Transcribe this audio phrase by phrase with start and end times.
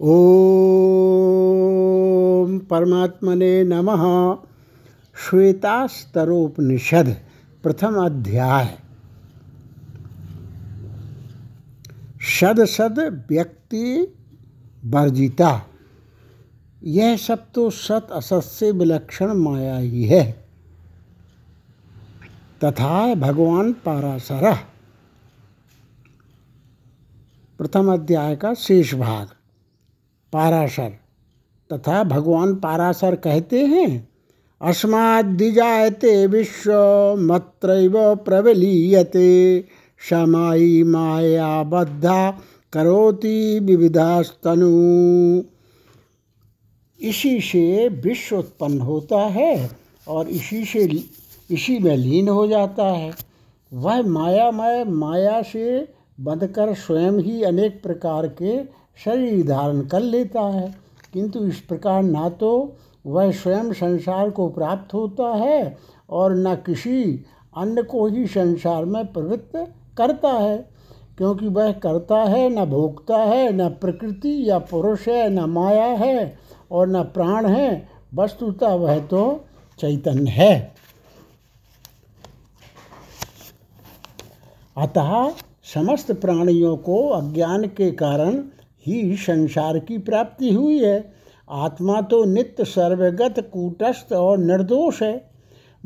[0.00, 0.08] ओम
[2.58, 4.36] परमात्मने नमः।
[5.16, 7.16] श्वेतास्तरोपनिषद,
[7.62, 8.78] प्रथम अध्याय।
[12.20, 14.14] सद सद व्यक्ति
[14.84, 15.62] वर्जिता।
[16.84, 20.48] यह सब तो सत असत से विलक्षण माया ही है।
[22.64, 24.56] तथा भगवान पाराशर।
[27.58, 29.28] प्रथम अध्याय का शेष भाग।
[30.32, 30.92] पाराशर।
[31.72, 34.08] तथा भगवान पाराशर कहते हैं
[34.62, 36.72] अस्माद्दिजायते विश्व
[37.18, 39.64] मत्रैव प्रबलीयते।
[40.10, 42.38] समाई माया बद्धा
[42.72, 44.72] करोति विविधास्तनु।
[47.08, 49.70] इसी से विश्व उत्पन्न होता है
[50.08, 51.04] और इसी से,
[51.50, 53.12] इसी में लीन हो जाता है।
[53.72, 55.88] वह माया मायामय माया से
[56.20, 60.74] बंधकर स्वयं ही अनेक प्रकार के शरीर धारण कर लेता है।
[61.12, 62.76] किंतु इस प्रकार ना तो
[63.06, 65.78] वह स्वयं संसार को प्राप्त होता है
[66.10, 67.24] और न किसी
[67.56, 70.78] अन्य को ही संसार में प्रवृत्त करता है।
[71.18, 76.38] क्योंकि वह करता है, न भोगता है, न प्रकृति या पुरुष है, न माया है
[76.70, 79.44] और न प्राण है, वस्तुतः वह तो
[79.80, 80.74] चैतन्य है।
[84.76, 85.30] अतः
[85.74, 88.44] समस्त प्राणियों को अज्ञान के कारण
[88.86, 91.12] ही संसार की प्राप्ति हुई है।
[91.50, 95.30] आत्मा तो नित्य सर्वगत कूटस्थ और निर्दोष है।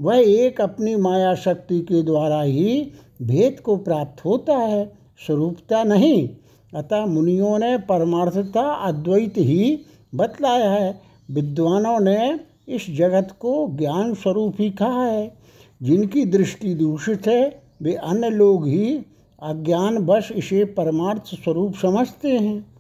[0.01, 2.91] वह एक अपनी माया शक्ति के द्वारा ही
[3.23, 4.93] भेद को प्राप्त होता है,
[5.27, 6.29] स्वरूपता नहीं।
[6.75, 9.81] अतः मुनियों ने परमार्थता अद्वैत ही
[10.15, 15.35] बतलाया है। विद्वानों ने इस जगत को ज्ञान स्वरूप ही कहा है।
[15.83, 19.03] जिनकी दृष्टि दूषित है, वे अन्य लोग ही
[19.43, 22.72] अज्ञान वश इसे परमार्थ स्वरूप समझते हैं।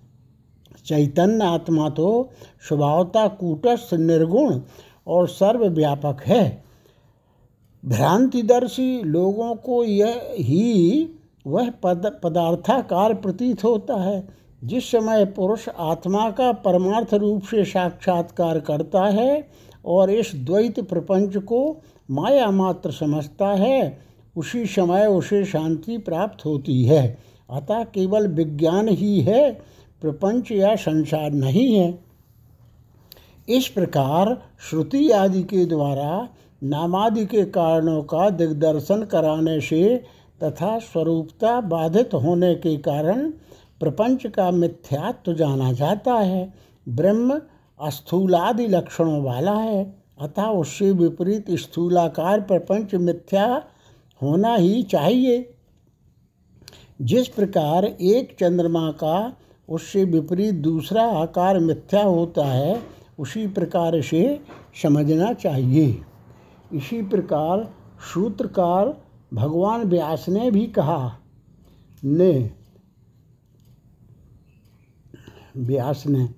[0.86, 2.30] चैतन्य आत्मा तो
[2.68, 4.60] स्वभावता कूटस्थ निर्गुण
[5.06, 6.62] और सर्वव्यापक है।
[7.84, 11.08] भ्रांतिदर्शी लोगों को यह ही
[11.46, 14.28] वह पद, पदार्थाकार प्रतीत होता है,
[14.64, 19.48] जिस समय पुरुष आत्मा का परमार्थ रूप से साक्षात्कार करता है
[19.86, 21.80] और इस द्वैत प्रपंच को
[22.10, 23.98] माया मात्र समझता है,
[24.36, 27.18] उसी समय उसे शांति प्राप्त होती है।
[27.50, 29.50] अतः केवल विज्ञान ही है
[30.02, 31.98] प्रपंच या संसार नहीं है।
[33.48, 36.28] इस प्रकार श्रुति आदि के द्वारा,
[36.62, 40.04] नामादि के कारणों का दिग्दर्शन कराने से
[40.42, 43.30] तथा स्वरूपता बाधित होने के कारण
[43.80, 46.54] प्रपंच का मिथ्यात्व जाना जाता है।
[46.88, 47.40] ब्रह्म
[47.80, 53.64] अस्थूलादि लक्षणों वाला है, अतः उससे विपरीत स्थूलाकार प्रपंच मिथ्या
[54.22, 55.54] होना ही चाहिए।
[57.02, 59.36] जिस प्रकार एक चंद्रमा का
[59.68, 62.80] उससे विपरीत दूसरा आकार मिथ्या होता है,
[63.18, 64.40] उसी प्रकार से
[64.82, 66.00] समझना चाहिए।
[66.72, 67.64] इसी प्रकार
[68.14, 68.94] सूत्रकार
[69.34, 71.18] भगवान व्यास ने भी कहा,
[72.04, 72.50] ने
[75.56, 76.28] व्यास ने,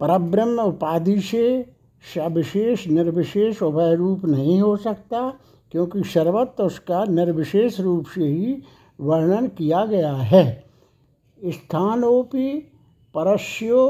[0.00, 1.74] परब्रह्म उपाधि से
[2.14, 5.28] सविशेष निर्विशेष उभय रूप नहीं हो सकता,
[5.72, 8.62] क्योंकि सर्वत्र उसका निर्विशेष रूप से ही
[8.98, 10.64] वर्णन किया गया है।
[11.44, 12.50] स्थानोपि
[13.14, 13.82] परस्यो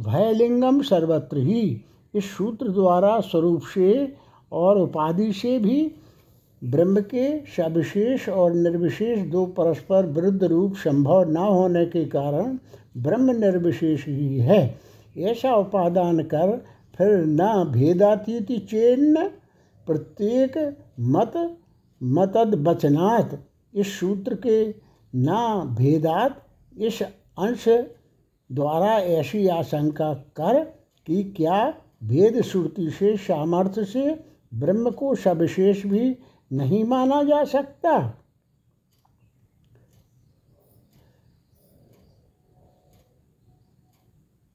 [0.00, 1.84] भयलिंगम सर्वत्र ही।
[2.14, 4.12] इस सूत्र द्वारा स्वरूप से
[4.52, 5.92] और उपाधि से भी
[6.62, 12.58] ब्रह्म के सविशेष और निर्विशेष दो परस्पर विरुद्ध रूप संभव न होने के कारण
[12.96, 14.80] ब्रह्म निर्विशेष ही है।
[15.18, 16.56] ऐसा उपादान कर
[16.98, 19.28] फिर न भेदातीति चेन्न
[19.86, 20.58] प्रत्येक
[21.00, 21.32] मत
[22.00, 23.34] मतद बचनात्
[23.74, 24.68] इस सूत्र के
[25.16, 26.40] न भेदात
[26.80, 27.64] इस अंश
[28.52, 30.64] द्वारा ऐसी आशंका कर
[31.06, 31.74] कि क्या
[32.04, 34.24] भेद श्रुति से सामर्थ्य से
[34.54, 36.16] ब्रह्म को सविशेष भी
[36.52, 38.16] नहीं माना जा सकता?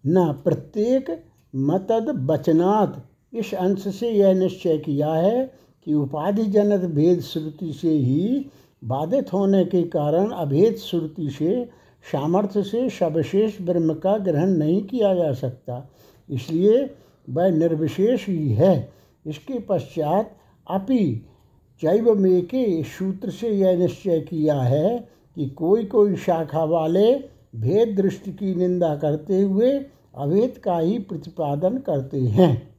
[0.05, 1.23] न प्रत्येक
[1.55, 5.45] मतद बचनात् इस अंश से यह निश्चय किया है
[5.85, 8.51] कि उपाधि जनक भेद श्रुति से ही
[8.83, 11.69] बाधित होने के कारण अभेद श्रुति से
[12.11, 15.89] सामर्थ्य से सविशेष ब्रह्म का ग्रहण नहीं किया जा सकता।
[16.29, 16.95] इसलिए
[17.29, 18.93] वह निर्विशेष ही है।
[19.25, 20.35] इसके पश्चात
[20.67, 21.25] अपि
[21.81, 24.97] जैव में के सूत्र से यह निश्चय किया है
[25.35, 27.15] कि कोई कोई शाखा वाले
[27.55, 29.71] भेद दृष्टि की निंदा करते हुए
[30.17, 32.75] अभेद का ही प्रतिपादन करते हैं।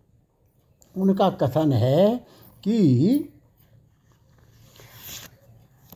[0.96, 2.16] उनका कथन है
[2.64, 2.78] कि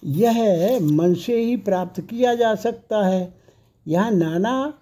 [0.05, 3.35] यह मन से ही प्राप्त किया जा सकता है।
[3.89, 4.75] यह नाना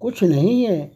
[0.00, 0.92] कुछ नहीं है।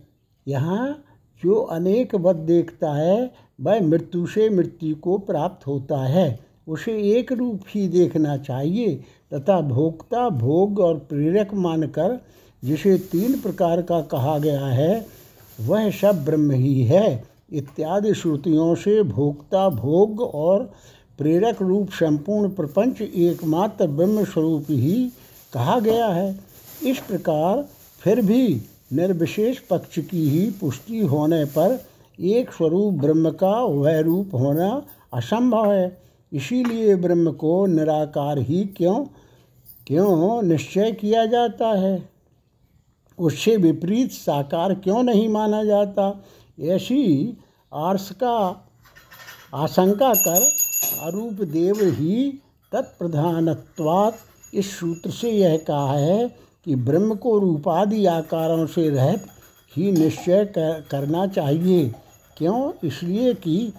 [0.49, 1.05] यहाँ
[1.45, 7.33] जो अनेक वध देखता है, वह मृत्यु से मृत्यु को प्राप्त होता है। उसे एक
[7.33, 9.05] रूप ही देखना चाहिए,
[9.35, 12.25] तथा भोक्ता भोग और प्रेरक मानकर
[12.65, 15.07] जिसे तीन प्रकार का कहा गया है,
[15.61, 20.73] वह सब ब्रह्म ही है। इत्यादि श्रुतियों से भोक्ता भोग और
[21.19, 25.11] प्रेरक रूप संपूर्ण प्रपंच एकमात्र ब्रह्म स्वरूप ही
[25.53, 26.41] कहा गया है।
[26.85, 27.69] इस प्रकार
[28.01, 28.63] फिर भी
[28.93, 31.85] निर्विशेष पक्ष की ही पुष्टि होने पर
[32.21, 34.83] एक स्वरूप ब्रह्म का वह रूप होना
[35.15, 36.03] असंभव है।
[36.33, 39.05] इसीलिए ब्रह्म को निराकार ही क्यों
[39.87, 42.09] क्यों निश्चय किया जाता है?
[43.19, 46.25] उससे विपरीत साकार क्यों नहीं माना जाता?
[46.61, 47.37] ऐसी
[47.75, 48.67] आर्स का
[49.55, 52.41] आशंका कर अरूप देव ही
[52.73, 56.29] तत्प्रधानत्वात्। इस सूत्र से यह कहा है
[56.65, 59.27] कि ब्रह्म को रूपादि आकारों से रहित
[59.77, 61.95] ही निश्चय करना चाहिए।
[62.37, 62.73] क्यों?
[62.85, 63.73] इसलिए कि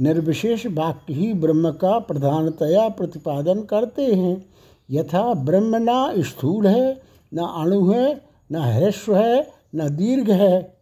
[0.00, 4.46] निर्विशेष वाक्य ही ब्रह्म का प्रधानतया प्रतिपादन करते हैं।
[4.90, 7.02] यथा ब्रह्म न स्थूल है,
[7.34, 8.20] न अणु है,
[8.52, 10.76] न ह्रस्व है, न दीर्घ है।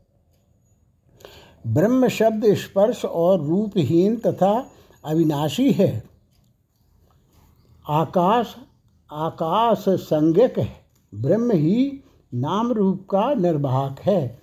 [1.67, 4.71] ब्रह्म शब्द स्पर्श और रूपहीन तथा
[5.05, 6.03] अविनाशी है।
[7.89, 8.57] आकाश
[9.13, 10.69] आकाश संज्ञक है।
[11.15, 12.01] ब्रह्म ही
[12.35, 14.39] नाम रूप का निर्वाहक है।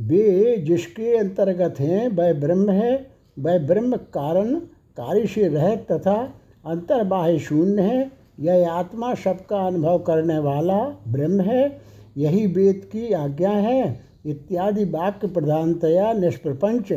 [0.00, 4.54] वे जिसके अंतर्गत हैं, वह ब्रह्म है। वह ब्रह्म कारण
[4.96, 6.34] कार्य से तथा
[6.66, 11.82] अंतर्बाह्य शून्य है। यह आत्मा सबका अनुभव करने वाला ब्रह्म है।
[12.16, 16.92] यही वेद की आज्ञा है। इत्यादि वाक्य प्रधानतया निष्प्रपंच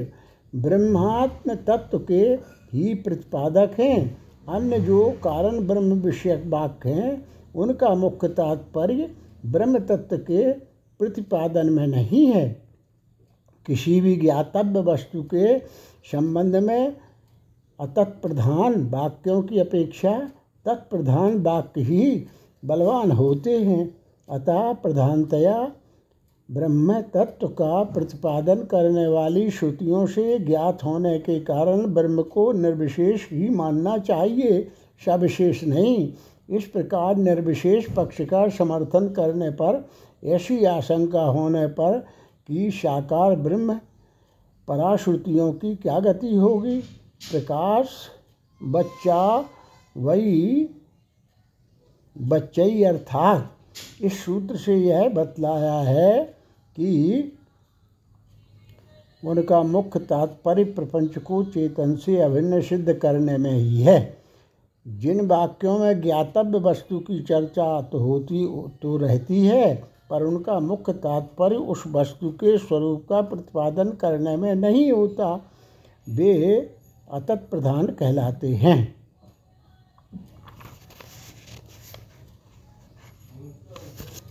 [0.56, 4.18] ब्रह्मात्म तत्व के ही प्रतिपादक हैं।
[4.50, 7.25] अन्य जो कारण ब्रह्म विषयक वाक्य हैं,
[7.56, 9.12] उनका मुख्य तात्पर्य
[9.45, 10.54] ब्रह्म तत्व के
[11.00, 12.62] प्रतिपादन में नहीं है।
[13.66, 15.60] किसी भी ज्ञातव्य वस्तु के
[16.12, 16.98] संबंध में
[17.80, 20.31] अतत्प्रधान वाक्यों की अपेक्षा
[20.66, 22.25] तत्प्रधान वाक्य ही
[22.66, 23.98] बलवान होते हैं।
[24.30, 25.72] अतः प्रधानतया
[26.51, 33.31] ब्रह्म तत्व का प्रतिपादन करने वाली श्रुतियों से ज्ञात होने के कारण ब्रह्म को निर्विशेष
[33.31, 34.68] ही मानना चाहिए,
[35.06, 36.13] सविशेष नहीं।
[36.50, 39.89] इस प्रकार निर्विशेष पक्ष का समर्थन करने पर,
[40.24, 42.06] ऐसी आशंका होने पर
[42.48, 43.80] कि साकार ब्रह्म
[44.68, 46.80] पराश्रुतियों की क्या गति होगी?
[47.31, 47.89] प्रकाश,
[48.63, 49.45] बच्चा,
[49.98, 50.69] वही,
[52.18, 53.55] बच्चई अर्थात
[54.01, 56.24] इस सूत्र से यह बतलाया है
[56.77, 57.38] कि
[59.24, 64.18] उनका मुख्य तात्पर्य प्रपंच को चेतन से अभिन्न सिद्ध करने में ही है।
[64.86, 68.45] जिन वाक्यों में ज्ञातव्य वस्तु की चर्चा तो होती
[68.81, 69.75] तो रहती है,
[70.10, 75.51] पर उनका मुख्य तात्पर्य उस वस्तु के स्वरूप का प्रतिपादन करने में नहीं होता,
[76.07, 76.57] वे
[77.12, 78.95] अतत प्रधान कहलाते हैं।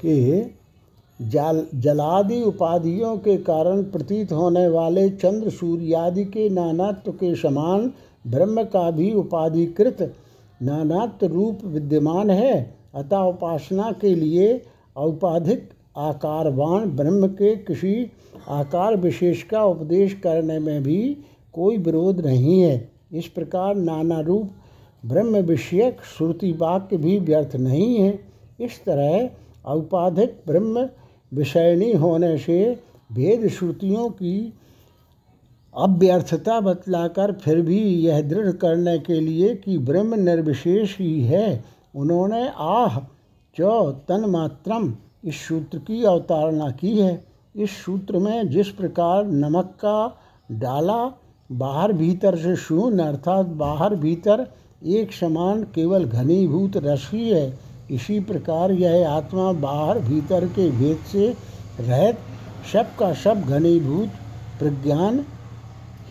[0.04, 0.54] कि
[1.20, 7.92] जल, जलादि उपाधियों के कारण प्रतीत होने वाले चंद्र सूर्यादि के नानात्व के समान
[8.26, 10.14] ब्रह्म का भी उपाधिकृत
[10.62, 14.62] नानात्व रूप विद्यमान है। अतः उपासना के लिए
[14.96, 18.10] औपाधिक आकारवान ब्रह्म के किसी
[18.48, 21.16] आकार विशेष का उपदेश करने में भी
[21.52, 24.50] कोई विरोध नहीं है। इस प्रकार नाना रूप
[25.06, 28.18] ब्रह्म विषयक श्रुति वाक्य भी व्यर्थ नहीं है।
[28.60, 29.30] इस तरह
[29.66, 30.88] औपाधिक ब्रह्म
[31.34, 34.52] विषयणी होने से भेद श्रुतियों की
[35.76, 42.50] अव्यर्थता बतलाकर फिर भी यह दृढ़ करने के लिए कि ब्रह्म निर्विशेष ही है। उन्होंने
[42.56, 42.98] आह,
[43.60, 43.60] च,
[44.08, 44.94] तन्मात्रम
[45.24, 47.24] इस सूत्र की अवतारणा की है।
[47.56, 50.18] इस सूत्र में जिस प्रकार नमक का
[50.52, 51.18] डाला
[51.52, 54.46] बाहर भीतर से शून्य, अर्थात बाहर भीतर
[54.86, 60.96] एक समान केवल घनीभूत रस ही है इसी प्रकार यह आत्मा बाहर भीतर के भेद
[60.96, 61.34] से
[61.80, 62.18] रहित,
[62.72, 64.08] शब का शब घनीभूत
[64.58, 65.24] प्रज्ञान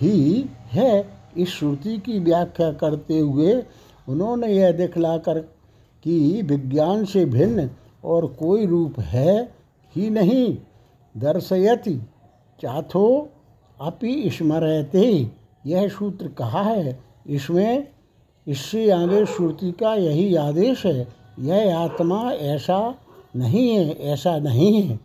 [0.01, 1.05] ही है।
[1.37, 3.63] इस श्रुति की व्याख्या करते हुए
[4.09, 5.39] उन्होंने यह दिखलाकर
[6.03, 7.69] कि विज्ञान से भिन्न
[8.03, 9.51] और कोई रूप है
[9.95, 10.57] ही नहीं।
[11.17, 11.95] दर्शयति
[12.61, 13.29] चाथो
[13.81, 15.29] अपि स्मरते
[15.65, 17.87] यह सूत्र कहा है। इसमें,
[18.47, 22.95] इससे आगे श्रुति का यही आदेश है। यह आत्मा ऐसा
[23.35, 24.99] नहीं है, ऐसा नहीं है।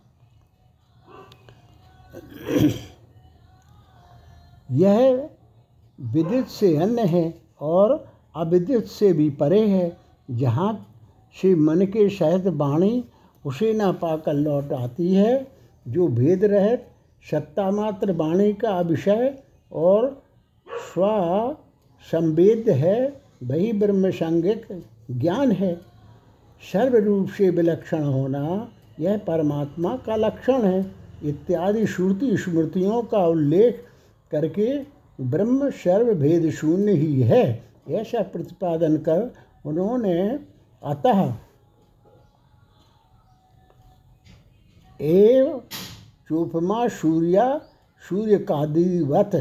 [4.71, 5.29] यह
[5.99, 9.97] विदित से अन्य है और अविदित से भी परे है।
[10.31, 10.87] जहाँ
[11.41, 13.05] से मन के शहद वाणी
[13.45, 15.47] उसे न पाकर लौट आती है,
[15.87, 16.87] जो भेद रहित
[17.31, 20.21] सत्ता मात्र वाणी का विषय और
[20.67, 21.07] स्व
[22.11, 25.88] संवेद है, वही ब्रह्म संगिक ज्ञान है।
[26.63, 30.79] सर्व रूप से विलक्षण होना, यह परमात्मा का लक्षण है।
[31.23, 33.83] इत्यादि श्रुति स्मृतियों का उल्लेख
[34.31, 34.67] करके
[35.19, 39.31] ब्रह्म सर्व भेद शून्य ही है, ऐसा प्रतिपादन कर
[39.65, 40.19] उन्होंने
[40.83, 41.33] अतः
[44.99, 45.61] एव
[46.29, 47.45] चोपमा सूर्या
[48.03, 49.35] सूर्य कादिवत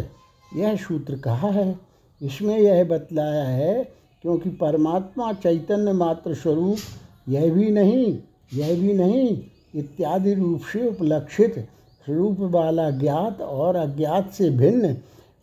[0.52, 1.78] यह सूत्र कहा है।
[2.20, 3.82] इसमें यह बतलाया है,
[4.24, 6.78] क्योंकि परमात्मा चैतन्य मात्र स्वरूप
[7.28, 8.18] यह भी नहीं,
[8.54, 9.38] यह भी नहीं,
[9.74, 11.58] इत्यादि रूप से उपलक्षित
[12.06, 14.96] स्वरूप वाला ज्ञात और अज्ञात से भिन्न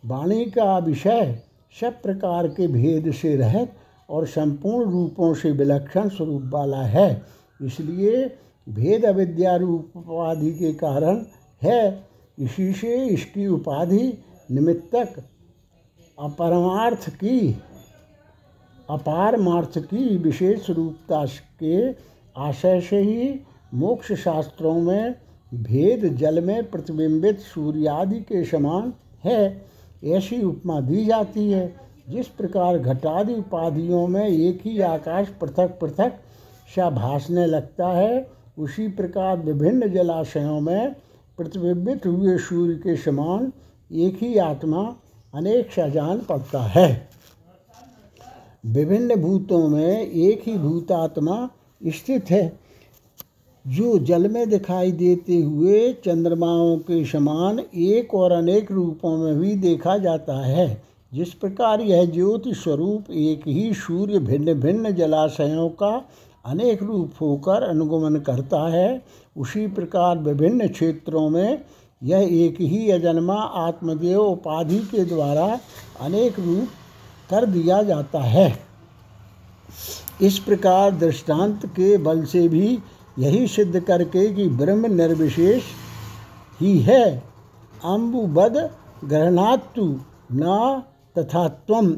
[0.04, 1.42] वाणी का विषय
[1.80, 3.72] सब प्रकार के भेद से रहित
[4.10, 7.22] और संपूर्ण रूपों से विलक्षण स्वरूप वाला है।
[7.62, 8.24] इसलिए
[8.68, 11.24] भेद अविद्या रूप उपाधि के कारण
[11.62, 12.06] है।
[12.38, 14.12] इसी से इसकी उपाधि
[14.50, 15.22] निमित्तक
[16.18, 17.38] अपरमार्थ की
[18.90, 21.24] अपारमार्थ की विशेष रूपता
[21.62, 21.90] के
[22.36, 23.40] आशय से ही
[23.74, 25.14] मोक्ष शास्त्रों में
[25.54, 28.92] भेद जल में प्रतिबिंबित सूर्यादि के समान
[29.24, 29.66] है,
[30.04, 31.74] ऐसी उपमा दी जाती है,
[32.08, 36.12] जिस प्रकार घटादि उपाधियों में एक ही आकाश पृथक पृथक
[36.76, 40.94] सा भासने लगता है, उसी प्रकार विभिन्न जलाशयों में
[41.36, 43.52] प्रतिबिंबित हुए सूर्य के समान
[43.92, 44.96] एक ही आत्मा
[45.34, 47.08] अनेक सा जान पड़ता है।
[48.66, 51.48] विभिन्न भूतों में एक ही भूतात्मा
[51.86, 52.58] स्थित है।
[53.66, 59.54] जो जल में दिखाई देते हुए चंद्रमाओं के समान एक और अनेक रूपों में भी
[59.54, 60.82] देखा जाता है।
[61.14, 66.04] जिस प्रकार यह ज्योति स्वरूप एक ही सूर्य भिन्न भिन्न जलाशयों का
[66.46, 69.02] अनेक रूप होकर अनुगमन करता है,
[69.36, 71.58] उसी प्रकार विभिन्न क्षेत्रों में
[72.02, 75.60] यह एक ही अजन्मा आत्मदेव उपाधि के द्वारा
[76.00, 76.68] अनेक रूप
[77.30, 78.58] कर दिया जाता है।
[80.22, 82.78] इस प्रकार दृष्टांत के बल से भी
[83.18, 85.62] यही सिद्ध करके कि ब्रह्म निर्विशेष
[86.60, 87.22] ही है।
[87.84, 88.58] अम्बुबद
[89.04, 89.84] ग्रहणातु
[90.32, 90.82] न
[91.18, 91.46] तथा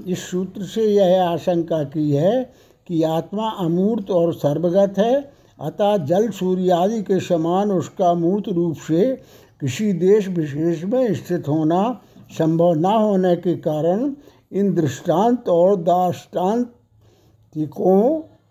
[0.09, 2.43] इस सूत्र से यह आशंका की है
[2.89, 5.15] कि आत्मा अमूर्त और सर्वगत है,
[5.61, 9.15] अतः जल सूर्य आदि के समान उसका मूर्त रूप से
[9.61, 14.11] किसी देश विशेष में स्थित होना संभव न होने के कारण
[14.53, 16.81] इन दृष्टांत और दाष्टान्तिकों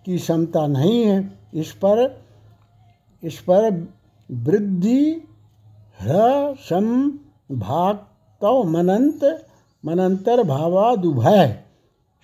[0.05, 2.21] की क्षमता नहीं है। इस पर
[3.23, 3.87] इस पर
[4.31, 5.21] वृद्धि
[6.01, 7.11] ह्रसम
[7.51, 7.95] भाग
[8.41, 9.23] तव मनंत
[9.83, 11.63] मनंतर भावादुभय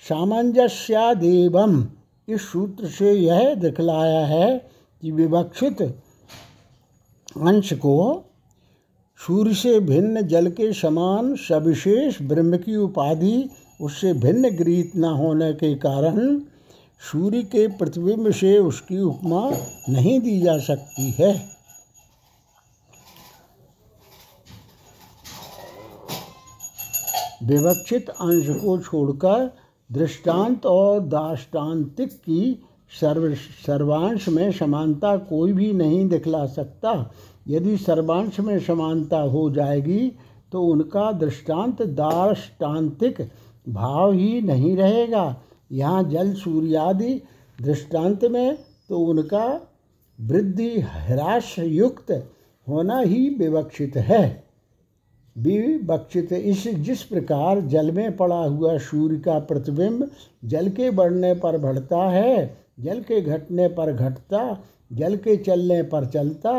[0.04, 1.88] सामंजस्यादेवम।
[2.28, 4.58] इस सूत्र से यह दिखलाया है
[5.02, 8.24] कि विवक्षित अंश को
[9.20, 13.50] सूर्य से भिन्न जल के समान सविशेष ब्रह्म की उपाधि
[13.82, 16.40] उससे भिन्न गृहित न होने के कारण
[17.12, 19.50] सूर्य के प्रतिबिंब से उसकी उपमा
[19.90, 21.32] नहीं दी जा सकती है।
[27.44, 29.52] विवक्षित अंश को छोड़कर
[29.92, 32.64] दृष्टांत और दाष्टान्तिक की
[33.02, 33.34] सर्व,
[33.66, 37.12] सर्वांश में समानता कोई भी नहीं दिखला सकता।
[37.48, 40.12] यदि सर्वांश में समानता हो जाएगी
[40.52, 43.22] तो उनका दृष्टांत दाष्टान्तिक
[43.68, 45.36] भाव ही नहीं रहेगा।
[45.72, 47.22] यहाँ जल सूर्यादि
[47.60, 48.58] दृष्टांत में
[48.90, 49.46] तो उनका
[50.20, 52.12] वृद्धि ह्रास युक्त
[52.68, 54.44] होना ही विवक्षित है।
[55.36, 60.10] विवक्षित इस जिस प्रकार जल में पड़ा हुआ सूर्य का प्रतिबिंब
[60.46, 66.06] जल के बढ़ने पर बढ़ता है, जल के घटने पर घटता, जल के चलने पर
[66.06, 66.52] चलता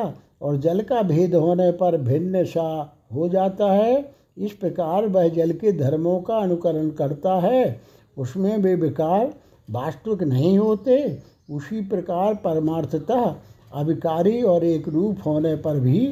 [0.43, 2.67] और जल का भेद होने पर भिन्न सा
[3.15, 4.03] हो जाता है
[4.37, 7.81] इस प्रकार वह जल के धर्मों का अनुकरण करता है।
[8.19, 9.35] उसमें वे विकार
[9.71, 11.19] वास्तविक नहीं होते।
[11.51, 13.35] उसी प्रकार परमार्थतः
[13.75, 16.07] अविकारी और एक रूप होने पर भी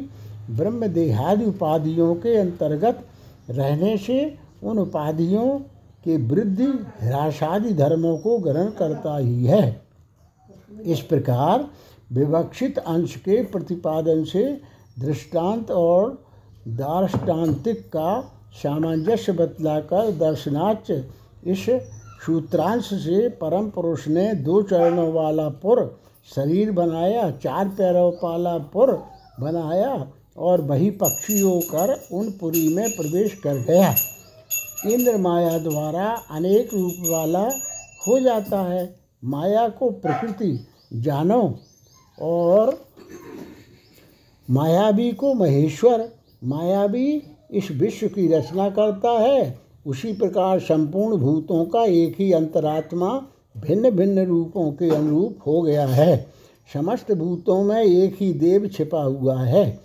[0.50, 3.04] ब्रह्म देहादि उपाधियों के अंतर्गत
[3.50, 5.58] रहने से उन उपाधियों
[6.04, 6.66] के वृद्धि,
[7.00, 9.82] ह्रासादि धर्मों को ग्रहण करता ही है।
[10.84, 11.68] इस प्रकार
[12.12, 14.60] विवक्षित अंश के प्रतिपादन से
[14.98, 16.24] दृष्टांत और
[16.68, 20.90] दार्ष्टान्तिक का सामंजस्य बतलाकर दर्शनाच
[21.44, 21.66] इस
[22.26, 26.00] सूत्रांश से परम पुरुष ने दो चरणों वाला पुर,
[26.34, 29.02] शरीर बनाया, चार पैरों वाला पुर
[29.40, 33.94] बनाया और वही पक्षी होकर उन पुरी में प्रवेश कर गया।
[34.86, 37.48] इंद्र माया द्वारा अनेक रूप वाला
[38.08, 41.58] हो जाता है। माया को प्रकृति जानो
[42.22, 42.86] और
[44.50, 46.08] मायावी को महेश्वर
[46.44, 53.26] मायावी इस विश्व की रचना करता है। उसी प्रकार संपूर्ण भूतों का एक ही अंतरात्मा
[53.58, 56.26] भिन्न भिन्न रूपों के अनुरूप हो गया है।
[56.74, 59.80] समस्त भूतों में एक ही देव छिपा हुआ है।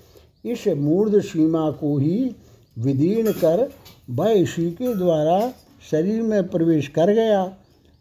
[0.46, 2.36] इस मूर्ध सीमा को ही
[2.80, 3.70] विदीर्ण कर
[4.10, 5.54] वह इसी के द्वारा
[5.92, 7.44] शरीर में प्रवेश कर गया।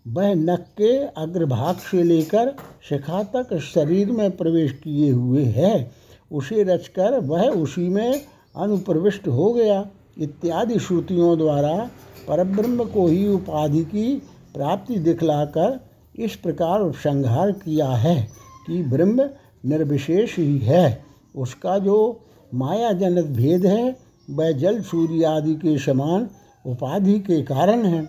[0.06, 2.54] वह नक के अग्रभाग से लेकर
[2.88, 5.90] शिखा तक शरीर में प्रवेश किए हुए है।
[6.32, 8.20] उसे रचकर वह उसी में
[8.56, 9.84] अनुप्रविष्ट हो गया।
[10.18, 11.90] इत्यादि श्रुतियों द्वारा
[12.28, 14.14] परब्रह्म को ही उपाधि की
[14.54, 15.78] प्राप्ति दिखलाकर
[16.18, 18.16] इस प्रकार उपसंहार किया है
[18.66, 19.28] कि ब्रह्म
[19.64, 22.20] निर्विशेष ही है। उसका जो
[22.54, 23.96] माया भेद है,
[24.30, 26.28] वह जल सूर्य आदि के समान
[26.64, 28.08] उपाधि के कारण है।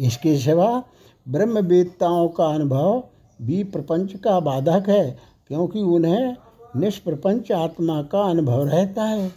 [0.00, 0.82] इसके सिवा
[1.26, 3.02] ब्रह्म वेदताओं का अनुभव
[3.42, 5.18] भी प्रपंच का बाधक है,
[5.48, 6.36] क्योंकि उन्हें
[6.76, 9.32] निष्प्रपंच आत्मा का अनुभव रहता है।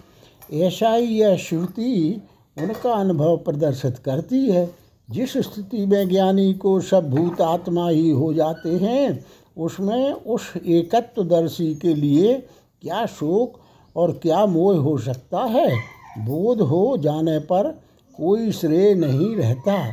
[0.54, 2.22] ऐसा ही यह श्रुति
[2.58, 4.76] उनका अनुभव प्रदर्शित करती है।
[5.12, 9.26] जिस स्थिति में ज्ञानी को सब भूत आत्मा ही हो जाते हैं,
[9.58, 12.48] उसमें उस एकत्वदर्शी के लिए
[12.82, 13.60] क्या शोक
[13.96, 15.78] और क्या मोह हो सकता है?
[16.18, 17.80] बोध हो जाने पर
[18.18, 19.90] कोई श्रेय नहीं रहता।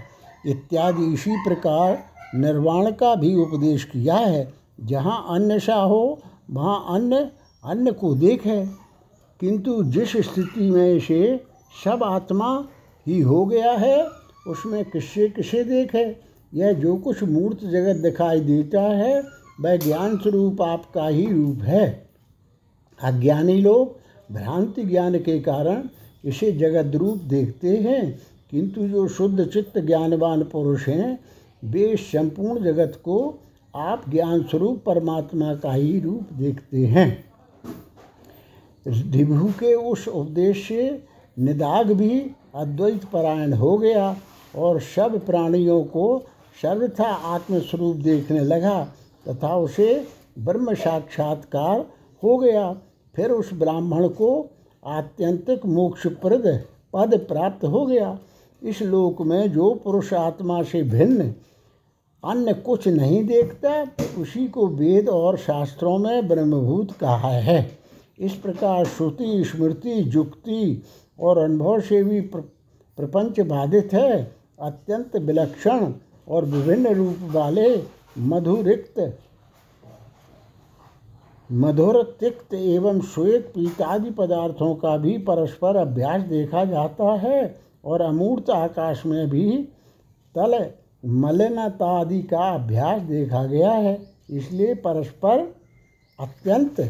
[0.47, 2.05] इत्यादि इसी प्रकार
[2.35, 6.19] निर्वाण का भी उपदेश किया है। जहाँ अन्य सा हो
[6.51, 7.31] वहाँ अन्य
[7.65, 8.67] अन्य को देखे,
[9.41, 11.41] किंतु जिस स्थिति में इसे
[11.85, 12.69] सब आत्मा
[13.07, 14.07] ही हो गया है,
[14.47, 16.17] उसमें किससे किसे देखे?
[16.55, 19.23] यह जो कुछ मूर्त जगत दिखाई देता है,
[19.61, 22.09] वह ज्ञान स्वरूप आपका ही रूप है।
[23.03, 23.97] अज्ञानी लोग
[24.35, 25.83] भ्रांति ज्ञान के कारण
[26.25, 28.19] इसे जगत रूप देखते हैं,
[28.51, 31.19] किंतु जो शुद्ध चित्त ज्ञानवान पुरुष हैं,
[31.65, 33.39] वे संपूर्ण जगत को
[33.75, 37.25] आप ज्ञान स्वरूप परमात्मा का ही रूप देखते हैं।
[38.87, 41.05] विभु के उस उपदेश से
[41.39, 42.21] निदाग भी
[42.55, 44.17] अद्वैत परायण हो गया
[44.57, 46.23] और सब प्राणियों को
[46.63, 48.85] सर्वथा आत्मस्वरूप देखने लगा
[49.29, 50.07] तथा उसे
[50.39, 51.85] ब्रह्म साक्षात्कार
[52.23, 52.73] हो गया।
[53.15, 54.31] फिर उस ब्राह्मण को
[54.87, 58.19] आत्यंतिक मोक्षप्रद पद प्राप्त हो गया।
[58.63, 61.35] इस लोक में जो पुरुष आत्मा से भिन्न
[62.25, 63.83] अन्य कुछ नहीं देखता,
[64.21, 67.71] उसी को वेद और शास्त्रों में ब्रह्मभूत कहा है।
[68.19, 70.83] इस प्रकार श्रुति, स्मृति, जुक्ति
[71.19, 75.93] और अनुभव से भी प्रपंच बाधित है। अत्यंत विलक्षण
[76.29, 77.69] और विभिन्न रूप वाले
[78.19, 79.19] मधुरिक्त
[81.51, 88.51] मधुर तिक्त एवं श्वेत पीतादि पदार्थों का भी परस्पर अभ्यास देखा जाता है और अमूर्त
[88.51, 89.51] आकाश में भी
[90.35, 90.59] तल
[91.05, 93.99] मलिनता आदि का अभ्यास देखा गया है।
[94.31, 95.39] इसलिए परस्पर
[96.19, 96.81] अत्यंत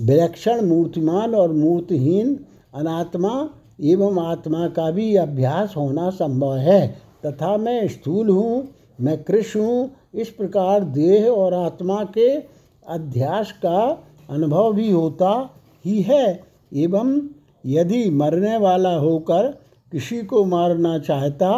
[0.00, 2.38] विलक्षण, मूर्तिमान और मूर्तिहीन
[2.74, 3.48] अनात्मा
[3.80, 6.86] एवं आत्मा का भी अभ्यास होना संभव है।
[7.26, 8.68] तथा मैं स्थूल हूँ,
[9.00, 12.28] मैं कृष हूँ, इस प्रकार देह और आत्मा के
[12.86, 13.80] अध्यास का
[14.30, 15.30] अनुभव भी होता
[15.84, 16.42] ही है।
[16.74, 17.20] एवं
[17.66, 19.50] यदि मरने वाला होकर
[19.92, 21.48] किसी को मारना चाहता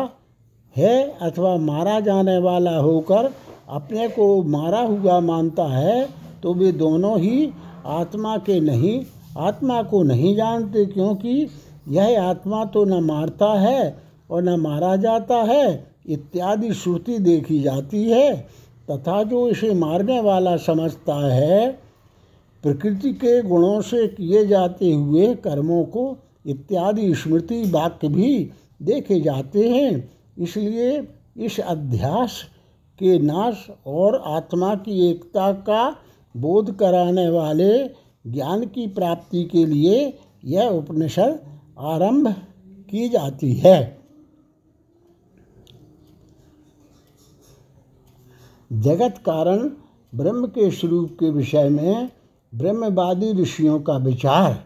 [0.77, 3.33] है अथवा मारा जाने वाला होकर
[3.69, 6.09] अपने को मारा हुआ मानता है
[6.43, 7.51] तो वे दोनों ही
[7.87, 9.01] आत्मा के नहीं,
[9.39, 11.49] आत्मा को नहीं जानते क्योंकि
[11.89, 13.97] यह आत्मा तो न मारता है
[14.31, 18.35] और न मारा जाता है, इत्यादि श्रुति देखी जाती है।
[18.91, 21.69] तथा जो इसे मारने वाला समझता है,
[22.65, 28.51] प्रकृति के गुणों से किए जाते हुए कर्मों को इत्यादि स्मृति वाक्य भी
[28.83, 32.42] देखे जाते हैं। इसलिए इस अध्यास
[32.99, 35.97] के नाश और आत्मा की एकता का
[36.35, 37.88] बोध कराने वाले
[38.27, 41.40] ज्ञान की प्राप्ति के लिए यह उपनिषद
[41.79, 42.29] आरंभ
[42.90, 44.05] की जाती है।
[48.73, 49.68] जगत कारण
[50.14, 52.11] ब्रह्म के स्वरूप के विषय में
[52.53, 54.64] ब्रह्मवादी ऋषियों का विचार,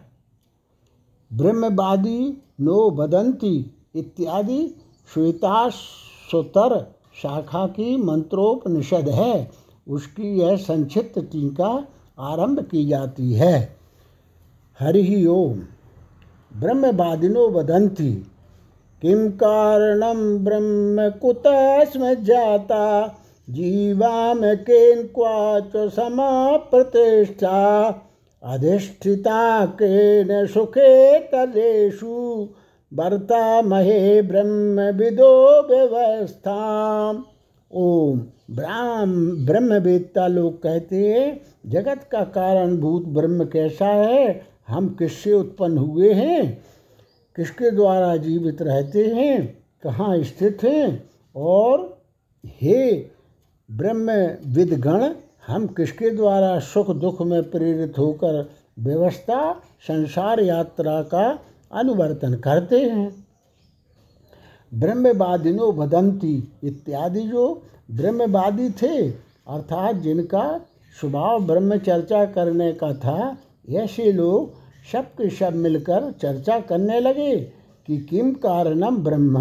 [1.31, 3.55] ब्रह्मवादी नो बदंती
[3.95, 4.75] इत्यादि
[5.13, 9.51] श्वेताश्वतर शाखा की मंत्रोपनिषद है।
[9.87, 11.87] उसकी यह संक्षिप्त टीका
[12.19, 13.75] आरंभ की जाती है।
[14.79, 15.61] हरि ओम।
[16.61, 18.31] ब्रह्मवादिनो वदन्ति,
[19.01, 23.15] किं कारणं ब्रह्म कुतः स्म जाता,
[23.49, 27.95] जीवाम केन क्वाच समाप्रतिष्ठा,
[28.43, 32.47] अधिष्ठिता केन सुखे तलेषु
[32.93, 37.23] वर्ता महे ब्रह्म विदो व्यवस्था
[37.71, 38.19] ओम
[38.51, 44.41] ब्रह्म, ब्रह्मवेत्ता लोग कहते हैं, जगत का कारण भूत ब्रह्म कैसा है?
[44.67, 46.63] हम किससे उत्पन्न हुए हैं?
[47.35, 49.63] किसके द्वारा जीवित रहते हैं?
[49.83, 51.09] कहाँ स्थित हैं?
[51.35, 52.01] और
[52.45, 53.05] हे
[53.71, 54.11] ब्रह्म
[54.53, 55.13] विदगण
[55.47, 58.49] हम किसके द्वारा सुख दुख में प्रेरित होकर
[58.79, 59.53] व्यवस्था,
[59.87, 61.39] संसार यात्रा का
[61.71, 63.25] अनुवर्तन करते हैं।
[64.73, 69.09] ब्रह्मवादिनो वदंती इत्यादि जो ब्रह्मवादी थे,
[69.47, 70.61] अर्थात जिनका
[71.01, 73.37] स्वभाव ब्रह्म चर्चा करने का था,
[73.69, 74.53] ऐसे लोग
[74.91, 77.35] सब के सब मिलकर चर्चा करने लगे
[77.87, 79.39] कि किम कारणम ब्रह्म?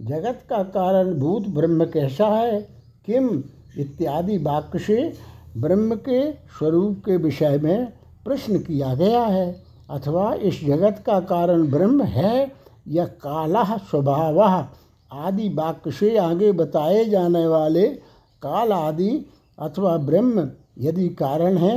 [0.00, 2.60] जगत का कारण भूत ब्रह्म कैसा है?
[3.06, 3.44] किम?
[3.78, 5.12] इत्यादि वाक्य से
[5.56, 7.92] ब्रह्म के स्वरूप के विषय में
[8.24, 12.52] प्रश्न किया गया है। अथवा इस जगत का कारण ब्रह्म है
[12.88, 14.40] या काला स्वभाव।
[15.10, 17.86] आदि वाक्य से आगे बताए जाने वाले
[18.42, 19.10] काल आदि
[19.58, 21.76] अथवा ब्रह्म यदि कारण है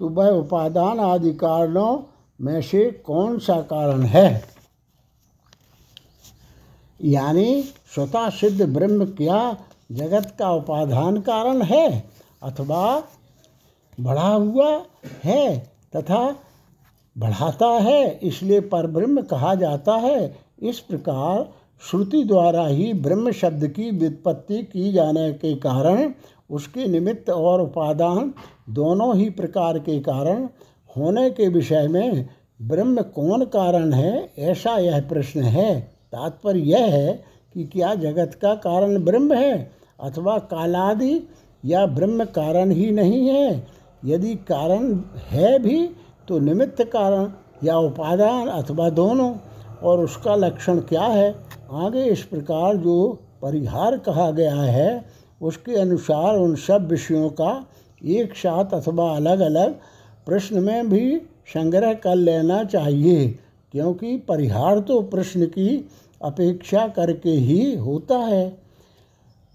[0.00, 1.98] तो वह उपादान आदि कारणों
[2.40, 4.44] में से कौन सा कारण है?
[7.00, 7.62] यानी
[7.94, 9.40] स्वतः सिद्ध ब्रह्म क्या
[9.92, 11.88] जगत का उपादान कारण है
[12.42, 13.02] अथवा
[14.00, 14.70] बढ़ा हुआ
[15.24, 15.58] है
[15.96, 16.20] तथा
[17.16, 21.48] बढ़ाता है, इसलिए परब्रह्म कहा जाता है। इस प्रकार
[21.82, 26.12] श्रुति द्वारा ही ब्रह्म शब्द की व्युत्पत्ति की जाने के कारण,
[26.50, 28.32] उसके निमित्त और उपादान
[28.70, 30.48] दोनों ही प्रकार के कारण
[30.96, 32.28] होने के विषय में
[32.62, 35.80] ब्रह्म कौन कारण है, ऐसा यह प्रश्न है।
[36.12, 37.24] तात्पर्य यह है
[37.54, 41.20] कि क्या जगत का कारण ब्रह्म है, अथवा कालादि
[41.64, 43.66] या ब्रह्म कारण ही नहीं है।
[44.04, 45.88] यदि कारण है भी
[46.28, 47.30] तो निमित्त कारण
[47.64, 49.34] या उपादान अथवा दोनों,
[49.82, 51.34] और उसका लक्षण क्या है?
[51.72, 52.96] आगे इस प्रकार जो
[53.42, 55.04] परिहार कहा गया है,
[55.42, 57.66] उसके अनुसार उन सब विषयों का
[58.04, 59.74] एक साथ अथवा अलग अलग
[60.26, 61.16] प्रश्न में भी
[61.54, 63.26] संग्रह कर लेना चाहिए,
[63.72, 65.88] क्योंकि परिहार तो प्रश्न की
[66.22, 68.58] अपेक्षा करके ही होता है।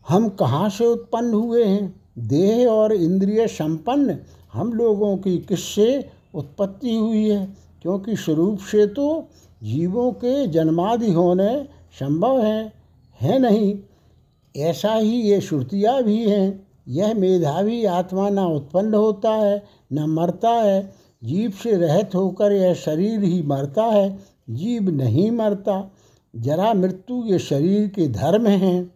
[0.09, 1.95] हम कहाँ से उत्पन्न हुए हैं?
[2.19, 4.17] देह और इंद्रिय संपन्न
[4.53, 7.45] हम लोगों की किससे उत्पत्ति हुई है,
[7.81, 9.27] क्योंकि स्वरूप से तो
[9.63, 11.67] जीवों के जन्मादि होने
[11.99, 12.73] संभव है
[13.21, 13.79] है नहीं।
[14.57, 19.63] ऐसा ही ये श्रुतियाँ भी हैं। यह मेधावी आत्मा न उत्पन्न होता है,
[19.93, 25.91] न मरता है। जीव से रहित होकर यह शरीर ही मरता है, जीव नहीं मरता।
[26.35, 28.93] जरा मृत्यु ये शरीर के धर्म हैं।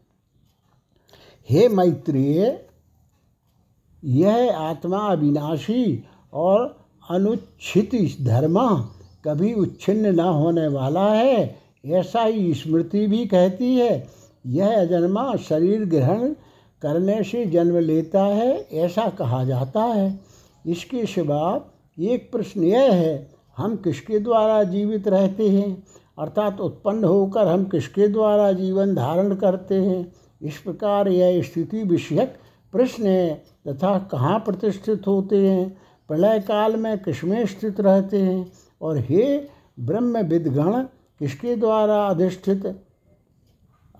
[1.49, 2.65] हे मैत्रेय,
[4.03, 7.91] यह आत्मा अविनाशी और अनुच्छित
[8.25, 8.59] धर्म
[9.25, 14.07] कभी उच्छिन्न न होने वाला है, ऐसा ही स्मृति भी कहती है।
[14.45, 16.33] यह अजन्मा शरीर ग्रहण
[16.81, 20.19] करने से जन्म लेता है, ऐसा कहा जाता है।
[20.65, 21.61] इसके सिवा
[21.99, 25.83] एक प्रश्न यह है, हम किसके द्वारा जीवित रहते हैं?
[26.19, 30.13] अर्थात उत्पन्न होकर हम किसके द्वारा जीवन धारण करते हैं?
[30.41, 32.35] इस प्रकार यह स्थिति विषयक
[32.71, 35.82] प्रश्न है, तथा कहाँ प्रतिष्ठित होते हैं?
[36.13, 39.47] प्रलय काल में किसमें स्थित रहते हैं। और हे
[39.79, 40.83] ब्रह्म विदगण
[41.19, 42.83] किसके द्वारा अधिष्ठित?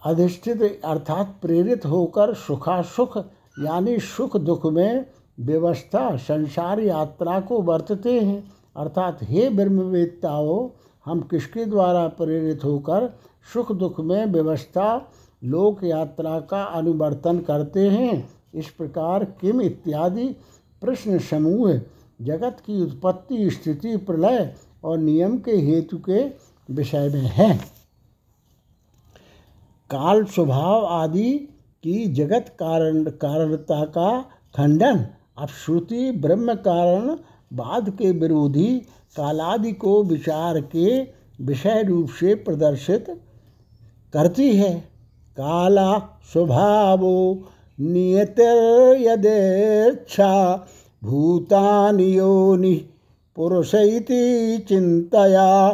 [0.06, 3.17] अधिष्ठित अर्थात प्रेरित होकर सुखासुख,
[3.60, 5.06] यानी सुख दुख में
[5.39, 10.69] व्यवस्था, संसार यात्रा को बरतते हैं। अर्थात हे ब्रह्मवेत्ताओं,
[11.06, 13.13] हम किसके द्वारा प्रेरित होकर
[13.54, 15.12] सुख दुख में व्यवस्था,
[15.43, 18.30] लोक यात्रा का अनुवर्तन करते हैं?
[18.56, 20.36] इस प्रकार किम इत्यादि
[20.82, 21.80] प्रश्न समूह
[22.23, 26.31] जगत की उत्पत्ति, स्थिति, प्रलय और नियम के हेतु के
[26.73, 27.59] विषय में है।
[29.89, 31.49] काल स्वभाव आदि
[31.83, 34.25] की जगत कारण, कारणता का
[34.57, 35.07] खंडन
[35.38, 37.17] अब श्रुति ब्रह्म कारण,
[37.53, 38.81] बाद के विरोधी,
[39.17, 41.07] कालादि को विचार के
[41.41, 43.21] विषय रूप से प्रदर्शित
[44.13, 44.93] करती है।
[45.38, 47.47] काला स्वभावो
[47.79, 50.67] नियतिर्यदेच्छा
[51.03, 52.73] भूतानि योनि
[53.35, 55.73] पुरुष इति चिंतया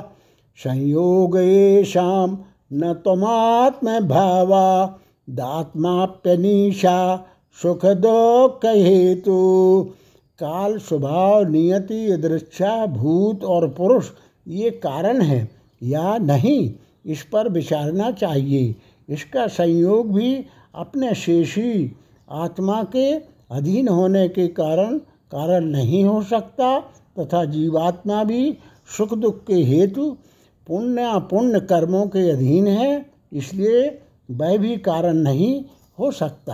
[0.57, 2.25] संयोगेशा
[2.73, 7.25] न तमात्म भावा दात्माप्यनीशा
[7.61, 9.91] सुख दुख हेतु
[10.39, 14.09] काल, स्वभाव, नियति दृक्षा भूत और पुरुष,
[14.47, 15.49] ये कारण है
[15.83, 16.73] या नहीं,
[17.05, 18.75] इस पर विचारना चाहिए।
[19.09, 21.95] इसका संयोग भी अपने शेषी
[22.31, 23.13] आत्मा के
[23.51, 24.99] अधीन होने के कारण
[25.31, 26.79] कारण नहीं हो सकता,
[27.19, 28.57] तथा जीवात्मा भी
[28.97, 30.11] सुख दुख के हेतु
[30.67, 35.63] पुण्य पुण्य कर्मों के अधीन है, इसलिए वह भी कारण नहीं
[35.99, 36.53] हो सकता।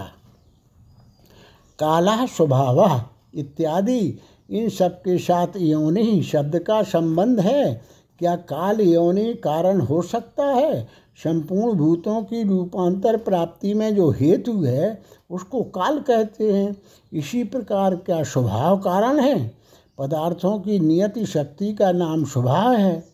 [1.79, 3.01] काला स्वभाव
[3.35, 7.81] इत्यादि, इन सब के साथ योनि शब्द का संबंध है।
[8.19, 10.87] क्या काल योनि कारण हो सकता है?
[11.17, 15.01] संपूर्ण भूतों की रूपांतर प्राप्ति में जो हेतु है,
[15.31, 16.81] उसको काल कहते हैं।
[17.13, 19.51] इसी प्रकार क्या स्वभाव कारण है?
[19.97, 23.07] पदार्थों की नियति शक्ति का नाम स्वभाव है।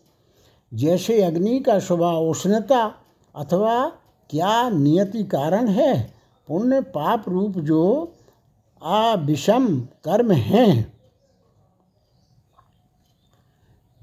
[0.74, 2.94] जैसे अग्नि का स्वभाव उष्णता
[3.36, 3.92] अथवा
[4.30, 6.14] क्या नियति कारण है?
[6.48, 8.12] पुण्य पाप रूप जो
[8.82, 11.01] अविषम कर्म हैं।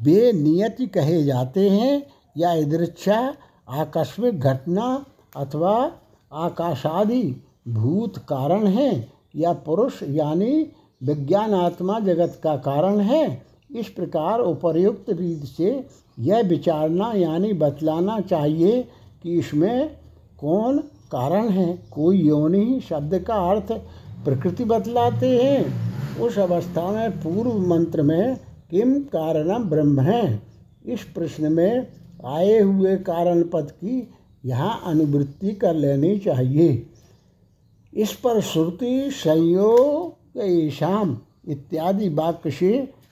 [0.01, 2.03] वे नियति कहे जाते हैं
[2.38, 3.33] या इदृच्छा
[3.69, 5.05] आकस्मिक घटना
[5.38, 5.91] अथवा
[6.33, 7.23] आकाशादि
[7.67, 10.71] भूत कारण हैं या पुरुष यानी
[11.03, 13.41] विज्ञानात्मा जगत का कारण है।
[13.75, 15.85] इस प्रकार उपर्युक्त रीत से
[16.19, 18.81] यह विचारना यानी बतलाना चाहिए
[19.23, 19.89] कि इसमें
[20.39, 20.77] कौन
[21.12, 23.71] कारण है। कोई योनि शब्द का अर्थ
[24.25, 28.38] प्रकृति बतलाते हैं। उस अवस्था में पूर्व मंत्र में
[28.69, 30.41] किम कारणम ब्रह्म है?
[30.86, 31.88] इस प्रश्न में
[32.25, 34.08] आए हुए कारण पद की
[34.43, 36.86] यहाँ अनुवृत्ति कर लेनी चाहिए।
[37.93, 42.71] इस पर श्रुति, संयोग ईशाम इत्यादि वाक्य से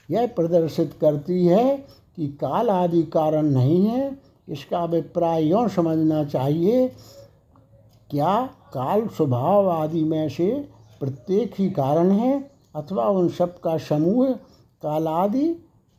[0.09, 1.77] यह प्रदर्शित करती है
[2.17, 4.17] कि काल आदि कारण नहीं है।
[4.47, 6.87] इसका अभिप्राय यूँ समझना चाहिए,
[8.09, 8.41] क्या
[8.73, 10.51] काल स्वभाव आदि में से
[10.99, 12.39] प्रत्येक ही कारण है
[12.75, 14.35] अथवा उन सब का समूह
[14.83, 15.55] कालादि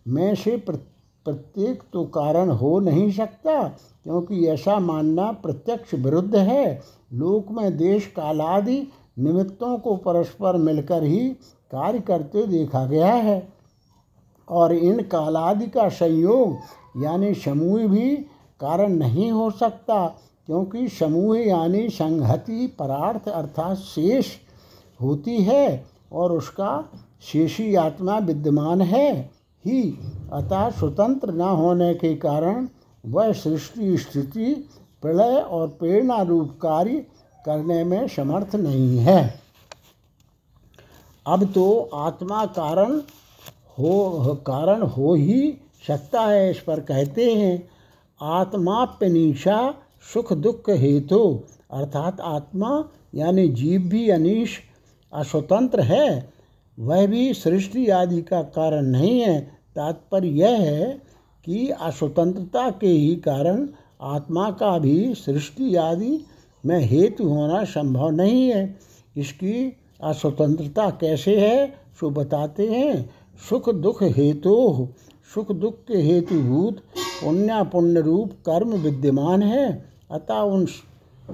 [0.07, 3.63] में से प्रत्येक तो कारण हो नहीं सकता,
[4.05, 6.81] क्योंकि ऐसा मानना प्रत्यक्ष विरुद्ध है।
[7.13, 8.81] लोक में देश कालादि
[9.19, 11.29] निमित्तों को परस्पर मिलकर ही
[11.71, 13.49] कार्य करते देखा गया है।
[14.49, 16.57] और इन कालादि का संयोग,
[17.03, 18.11] यानी समूह भी
[18.61, 20.07] कारण नहीं हो सकता,
[20.49, 24.35] क्योंकि समूह यानी संहति परार्थ अर्थात शेष
[25.01, 26.79] होती है और उसका
[27.23, 29.31] शेषी आत्मा विद्यमान है।
[29.65, 29.99] ही
[30.33, 32.69] अतः स्वतंत्र न होने के कारण
[33.07, 34.55] वह सृष्टि, स्थिति,
[35.03, 37.07] प्रलय और प्रेरणा रूप कार्य
[37.47, 39.41] करने में समर्थ नहीं है।
[41.27, 42.99] अब तो आत्मा कारण
[43.79, 47.69] हो कारण हो ही सकता है, इस पर कहते हैं,
[48.23, 49.75] आत्माप्यनीशा
[50.15, 54.59] सुख दुख हेतु, अर्थात आत्मा यानी जीव भी अनिश,
[55.13, 56.38] अस्वतंत्र है।
[56.79, 59.41] वह भी सृष्टि आदि का कारण नहीं है।
[59.77, 61.03] तात्पर्य यह है
[61.45, 63.69] कि अस्वतंत्रता के ही कारण
[64.03, 66.25] आत्मा का भी सृष्टि आदि
[66.67, 68.77] में हेतु होना संभव नहीं है।
[69.17, 73.11] इसकी अस्वतंत्रता कैसे है, सो बताते हैं।
[73.49, 74.89] सुख दुख हेतु
[75.35, 76.79] सुख दुख के हेतुभूत
[77.25, 80.67] पुण्य पुण्य रूप कर्म विद्यमान है। अतः उन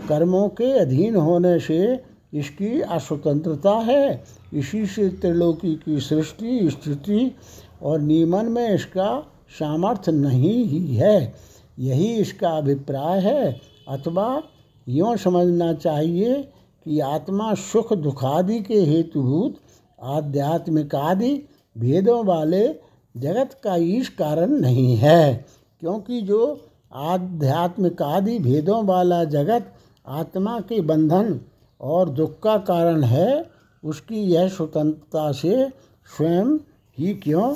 [0.08, 7.36] कर्मों के अधीन होने से इसकी अस्वतंत्रता है। इसी से त्रिलोकी की सृष्टि, स्थिति
[7.82, 9.26] और नियमन में इसका
[9.58, 11.34] सामर्थ्य नहीं ही है।
[11.78, 14.42] यही इसका अभिप्राय है। अथवा
[14.88, 16.42] यों समझना चाहिए
[16.84, 19.56] कि आत्मा सुख दुखादि के हेतुभूत
[20.02, 21.42] आध्यात्मिक आदि
[21.78, 22.68] भेदों वाले
[23.16, 25.46] जगत का ईश कारण नहीं है।
[25.80, 26.60] क्योंकि जो
[26.94, 29.72] आध्यात्मिक आदि भेदों वाला जगत
[30.08, 31.40] आत्मा के बंधन
[31.80, 33.50] और दुख का कारण है,
[33.84, 35.68] उसकी यह स्वतंत्रता से
[36.16, 36.58] स्वयं
[36.98, 37.54] ही क्यों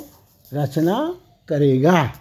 [0.53, 1.15] रचना
[1.49, 2.11] करेगा?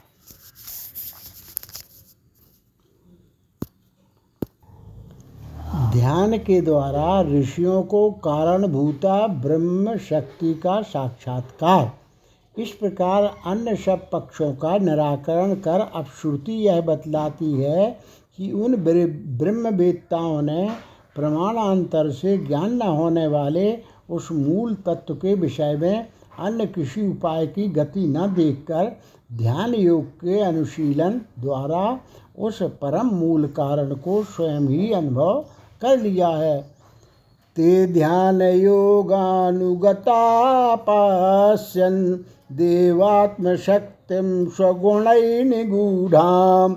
[5.93, 11.93] ध्यान के द्वारा ऋषियों को कारणभूता ब्रह्म शक्ति का साक्षात्कार।
[12.63, 18.01] इस प्रकार अन्य सब पक्षों का निराकरण कर अब श्रुति यह बतलाती है
[18.37, 18.77] कि उन
[19.39, 20.88] ब्रह्मवेदताओं ने
[21.19, 23.79] प्रमाणांतर से ज्ञान न होने वाले
[24.11, 26.07] उस मूल तत्व के विषय में
[26.39, 28.97] अन्य किसी उपाय की गति न देखकर
[29.33, 32.01] ध्यान योग के अनुशीलन द्वारा
[32.39, 35.45] उस परम मूल कारण को स्वयं ही अनुभव
[35.83, 36.61] कर लिया है।
[37.57, 40.21] ते ध्यान योगानुगता
[40.89, 42.03] पश्यन्
[42.57, 46.77] देवात्मशक्तिं स्वगुण यः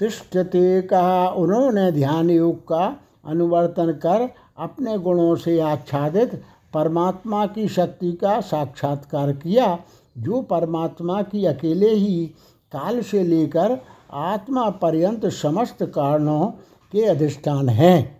[0.00, 6.42] तिष्ठते कहा उन्होंने ध्यान योग का अनुवर्तन कर अपने गुणों से आच्छादित
[6.74, 9.78] परमात्मा की शक्ति का साक्षात्कार किया,
[10.18, 12.26] जो परमात्मा की अकेले ही
[12.72, 13.80] काल से लेकर
[14.12, 16.46] आत्मा पर्यंत समस्त कारणों
[16.92, 18.19] के अधिष्ठान हैं।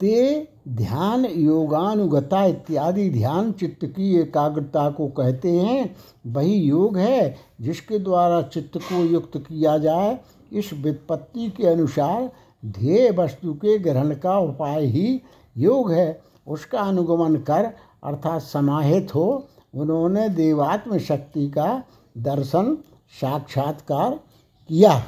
[0.00, 7.98] ते ध्यान योगानुगता इत्यादि ध्यान चित्त की एकाग्रता को कहते हैं। वही योग है जिसके
[7.98, 10.18] द्वारा चित्त को युक्त किया जाए।
[10.52, 12.30] इस विपत्ति के अनुसार
[12.66, 15.20] ध्येय वस्तु के ग्रहण का उपाय ही
[15.56, 17.72] योग है। उसका अनुगमन कर
[18.04, 21.82] अर्थात समाहित हो। उन्होंने देवात्म शक्ति का
[22.18, 22.76] दर्शन
[23.20, 24.20] साक्षात्कार
[24.70, 25.02] किया।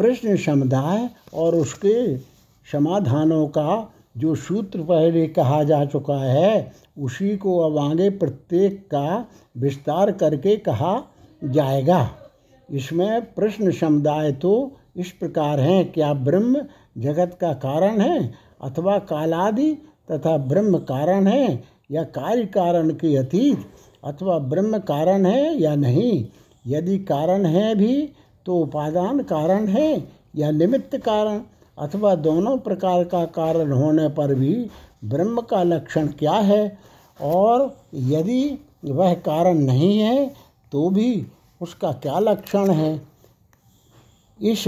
[0.00, 2.16] प्रश्न समुदाय और उसके
[2.66, 9.26] समाधानों का जो सूत्र पहले कहा जा चुका है, उसी को अब आगे प्रत्येक का
[9.56, 10.92] विस्तार करके कहा
[11.42, 12.08] जाएगा।
[12.68, 14.52] इसमें प्रश्न समुदाय तो
[14.96, 16.62] इस प्रकार हैं, क्या ब्रह्म
[16.98, 18.32] जगत का कारण है
[18.62, 19.72] अथवा कालादि
[20.12, 23.66] तथा ब्रह्म कारण है या कार्य कारण के अतीत
[24.04, 26.24] अथवा ब्रह्म कारण है या नहीं?
[26.66, 28.12] यदि कारण है भी
[28.46, 29.90] तो उपादान कारण है
[30.36, 31.40] या निमित्त कारण,
[31.78, 34.54] अथवा दोनों प्रकार का कारण होने पर भी
[35.04, 36.78] ब्रह्म का लक्षण क्या है?
[37.20, 40.26] और यदि वह कारण नहीं है
[40.72, 41.26] तो भी
[41.60, 42.94] उसका क्या लक्षण है?
[44.40, 44.64] इस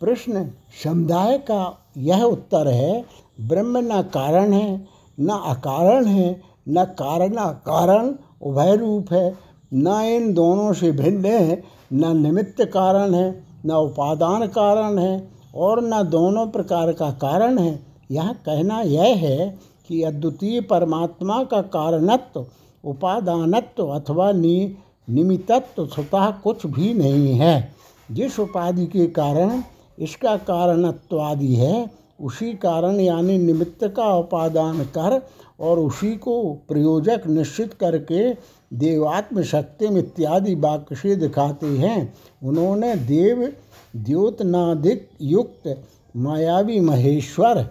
[0.00, 0.44] प्रश्न
[0.84, 1.62] समुदाय का
[1.98, 3.04] यह उत्तर है,
[3.40, 4.86] ब्रह्म न कारण है,
[5.18, 6.30] न अकारण है,
[6.68, 7.34] न कारण
[7.66, 13.72] कारण उभय रूप है। न इन दोनों से भिन्न है, न निमित्त कारण है, न
[13.72, 20.02] उपादान कारण है और न दोनों प्रकार का कारण है। यह कहना यह है कि
[20.02, 22.46] अद्वितीय परमात्मा का कारणत्व,
[22.84, 24.76] उपादानत्व अथवा नि,
[25.10, 27.72] निमित्तत्व स्वतः कुछ भी नहीं है।
[28.10, 29.62] जिस उपाधि के कारण
[29.98, 35.22] इसका कारणत्व आदि है, उसी कारण यानी निमित्त का उपादान कर
[35.60, 38.32] और उसी को प्रयोजक निश्चित करके
[38.72, 43.52] देवात्म शक्ति इत्यादि वाक्य दिखाते हैं। उन्होंने देव
[43.96, 45.84] द्योतनाधिक युक्त
[46.16, 47.62] मायावी महेश्वर,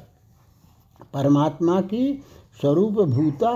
[1.14, 2.24] परमात्मा की
[2.62, 3.52] स्वरूप भूता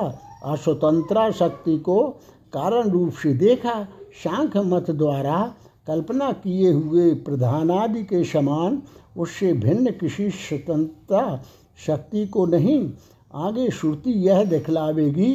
[0.45, 2.07] अस्वतंत्रा शक्ति को
[2.53, 3.83] कारण रूप से देखा,
[4.23, 5.53] शांख मत द्वारा
[5.87, 8.81] कल्पना किए हुए प्रधानादि के समान
[9.17, 11.43] उससे भिन्न किसी स्वतंत्रता
[11.87, 12.91] शक्ति को नहीं,
[13.33, 15.33] आगे श्रुति यह दिखलावेगी,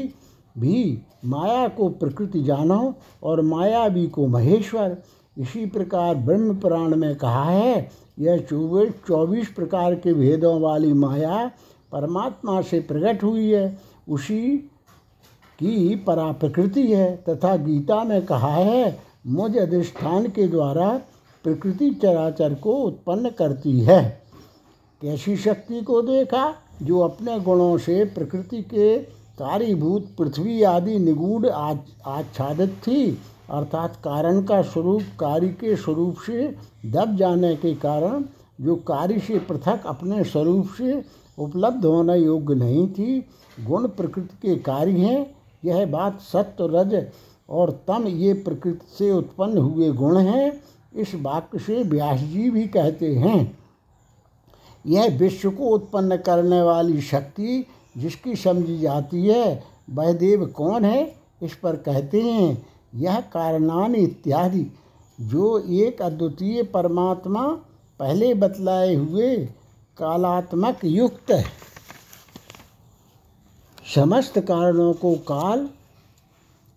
[0.59, 4.97] भी माया को प्रकृति जानो और मायावी को महेश्वर।
[5.37, 11.51] इसी प्रकार ब्रह्म पुराण में कहा है, यह चौबीस चौबीस प्रकार के भेदों वाली माया
[11.93, 14.57] परमात्मा से प्रकट हुई है। उसी
[15.59, 20.89] की परा प्रकृति है तथा गीता में कहा है, मुझ अधिष्ठान के द्वारा
[21.45, 24.03] प्रकृति चराचर को उत्पन्न करती है।
[25.03, 28.97] कैसी शक्ति को देखा, जो अपने गुणों से प्रकृति के
[29.39, 33.11] कार्यभूत पृथ्वी आदि निगूढ़ आच्छादित थी,
[33.51, 36.55] अर्थात कारण का स्वरूप कार्य के स्वरूप से
[36.87, 38.25] दब जाने के कारण
[38.61, 41.03] जो कार्य से पृथक अपने स्वरूप से
[41.39, 43.25] उपलब्ध होना योग्य नहीं थी,
[43.59, 46.95] गुण प्रकृति के कार्य हैं, यह बात सत्य रज
[47.49, 50.53] और तम ये प्रकृति से उत्पन्न हुए गुण हैं,
[50.95, 53.59] इस वाक्य से व्यास जी भी कहते हैं।
[54.85, 57.65] यह विश्व को उत्पन्न करने वाली शक्ति
[57.97, 61.15] जिसकी समझी जाती है, वह देव कौन है?
[61.43, 64.67] इस पर कहते हैं, यह कारणान इत्यादि।
[65.21, 67.49] जो एक अद्वितीय परमात्मा
[67.99, 69.37] पहले बतलाए हुए
[69.99, 71.45] कालात्मक युक्त है।
[73.95, 75.69] समस्त कारणों को काल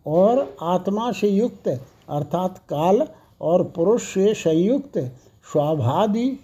[0.08, 1.68] और आत्मा से युक्त,
[2.10, 3.08] अर्थात काल
[3.42, 4.98] और पुरुष से संयुक्त,
[5.52, 6.40] स्वाभादि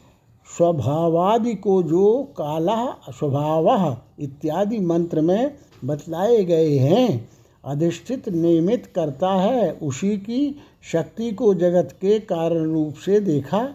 [0.47, 5.55] स्वभावादि को जो काला स्वभाव इत्यादि मंत्र में
[5.85, 7.29] बतलाए गए हैं,
[7.65, 10.55] अधिष्ठित नियमित करता है, उसी की
[10.91, 13.69] शक्ति को जगत के कारण रूप से देखा।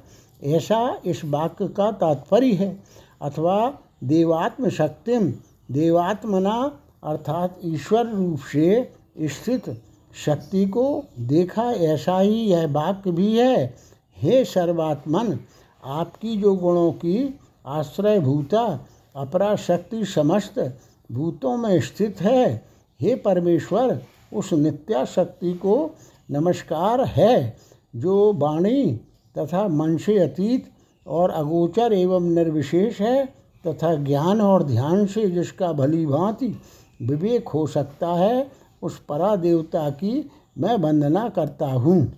[0.45, 2.79] ऐसा इस वाक्य का तात्पर्य है।
[3.23, 5.33] अथवा देवात्म शक्तिम
[5.71, 9.83] देवात्मना अर्थात ईश्वर रूप से स्थित
[10.25, 13.75] शक्ति को देखा, ऐसा ही यह वाक्य भी है।
[14.17, 15.39] हे सर्वात्मन
[15.85, 20.79] आपकी जो गुणों की आश्रय भूता अपरा शक्ति समस्त
[21.13, 22.67] भूतों में स्थित है,
[23.01, 24.03] हे परमेश्वर,
[24.33, 25.91] उस नित्या शक्ति को
[26.31, 27.57] नमस्कार है,
[27.97, 29.01] जो वाणी
[29.39, 30.71] तथा मन से अतीत
[31.07, 33.27] और अगोचर एवं निर्विशेष है
[33.67, 36.55] तथा ज्ञान और ध्यान से जिसका भली भांति
[37.03, 38.51] विवेक हो सकता है,
[38.83, 42.13] उस परा देवता की मैं वंदना करता हूँ।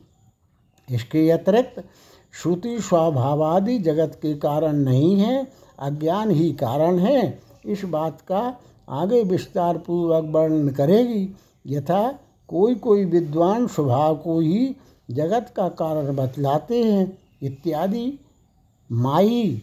[0.90, 1.84] इसके अतिरिक्त
[2.32, 5.46] श्रुति स्वभावादि जगत के कारण नहीं है,
[5.78, 8.56] अज्ञान ही कारण है। इस बात का
[8.88, 12.18] आगे विस्तार पूर्वक वर्णन करेगी। यथा
[12.48, 14.76] कोई कोई विद्वान स्वभाव को ही
[15.10, 18.18] जगत का कारण बतलाते हैं, इत्यादि।
[18.92, 19.62] माई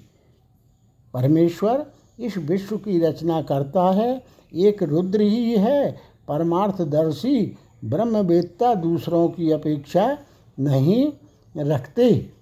[1.14, 1.86] परमेश्वर
[2.20, 4.24] इस विश्व की रचना करता है,
[4.56, 5.98] एक रुद्र ही है,
[6.28, 10.18] परमार्थदर्शी, ब्रह्मवेत्ता दूसरों की अपेक्षा
[10.60, 11.12] नहीं
[11.58, 12.39] रखते।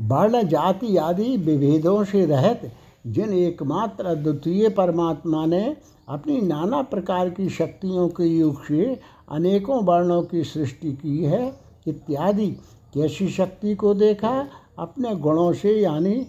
[0.00, 2.72] वर्ण जाति आदि विभेदों से रहित,
[3.06, 5.76] जिन एकमात्र अद्वितीय परमात्मा ने
[6.08, 12.46] अपनी नाना प्रकार की शक्तियों के योग से अनेकों वर्णों की सृष्टि की है, इत्यादि।
[12.94, 14.46] कैसी शक्ति को देखा?
[14.78, 16.26] अपने गुणों से, यानी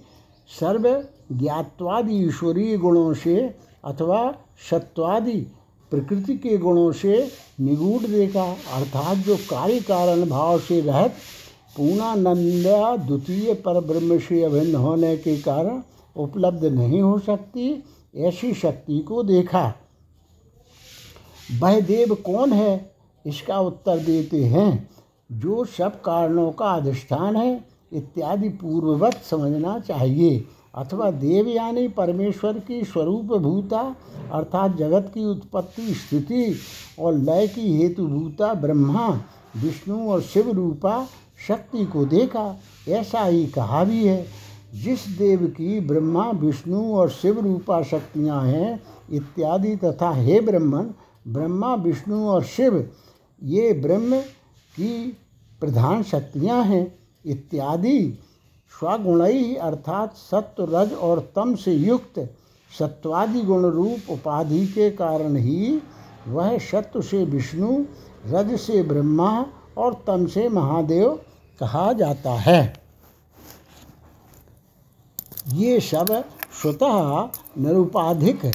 [0.60, 3.56] सर्व ज्ञातवादि ईश्वरीय गुणों से
[3.86, 4.36] अथवा
[4.72, 5.48] सत्वादि
[5.92, 11.12] प्रकृति के गुणों से निगूढ़ देखा, अर्थात जो कार्य कारण भाव से रहित
[11.78, 15.82] पूर्णानंदा द्वितीय पर ब्रह्म से अभिन्न होने के कारण
[16.16, 17.84] उपलब्ध नहीं हो सकती,
[18.16, 19.74] ऐसी शक्ति को देखा।
[21.60, 22.92] वह देव कौन है?
[23.26, 24.90] इसका उत्तर देते हैं,
[25.32, 30.46] जो सब कारणों का अधिष्ठान है, इत्यादि पूर्ववत समझना चाहिए।
[30.76, 33.96] अथवा देव यानी परमेश्वर की स्वरूप भूता
[34.32, 36.56] अर्थात जगत की उत्पत्ति स्थिति
[37.00, 39.08] और लय की हेतु भूता ब्रह्मा,
[39.58, 41.08] विष्णु और शिव रूपा
[41.48, 44.26] शक्ति को देखा, ऐसा ही कहा भी है,
[44.74, 48.82] जिस देव की ब्रह्मा, विष्णु और शिव रूपा शक्तियाँ हैं,
[49.12, 50.94] इत्यादि तथा हे ब्रह्मन,
[51.28, 52.90] ब्रह्मा, विष्णु और शिव,
[53.42, 54.20] ये ब्रह्म
[54.74, 55.18] की
[55.62, 56.86] प्रधान शक्तियाँ हैं,
[57.26, 58.18] इत्यादि।
[58.74, 62.20] स्वगुणई अर्थात सत्व रज और तम से युक्त
[62.72, 65.82] सत्वादि गुण रूप उपाधि के कारण ही
[66.28, 67.84] वह सत्व से विष्णु,
[68.28, 69.46] रज से ब्रह्मा
[69.78, 71.20] और तम से महादेव
[71.62, 72.62] कहा जाता है।
[75.54, 76.12] ये सब
[76.62, 78.46] स्वतः निरुपाधिक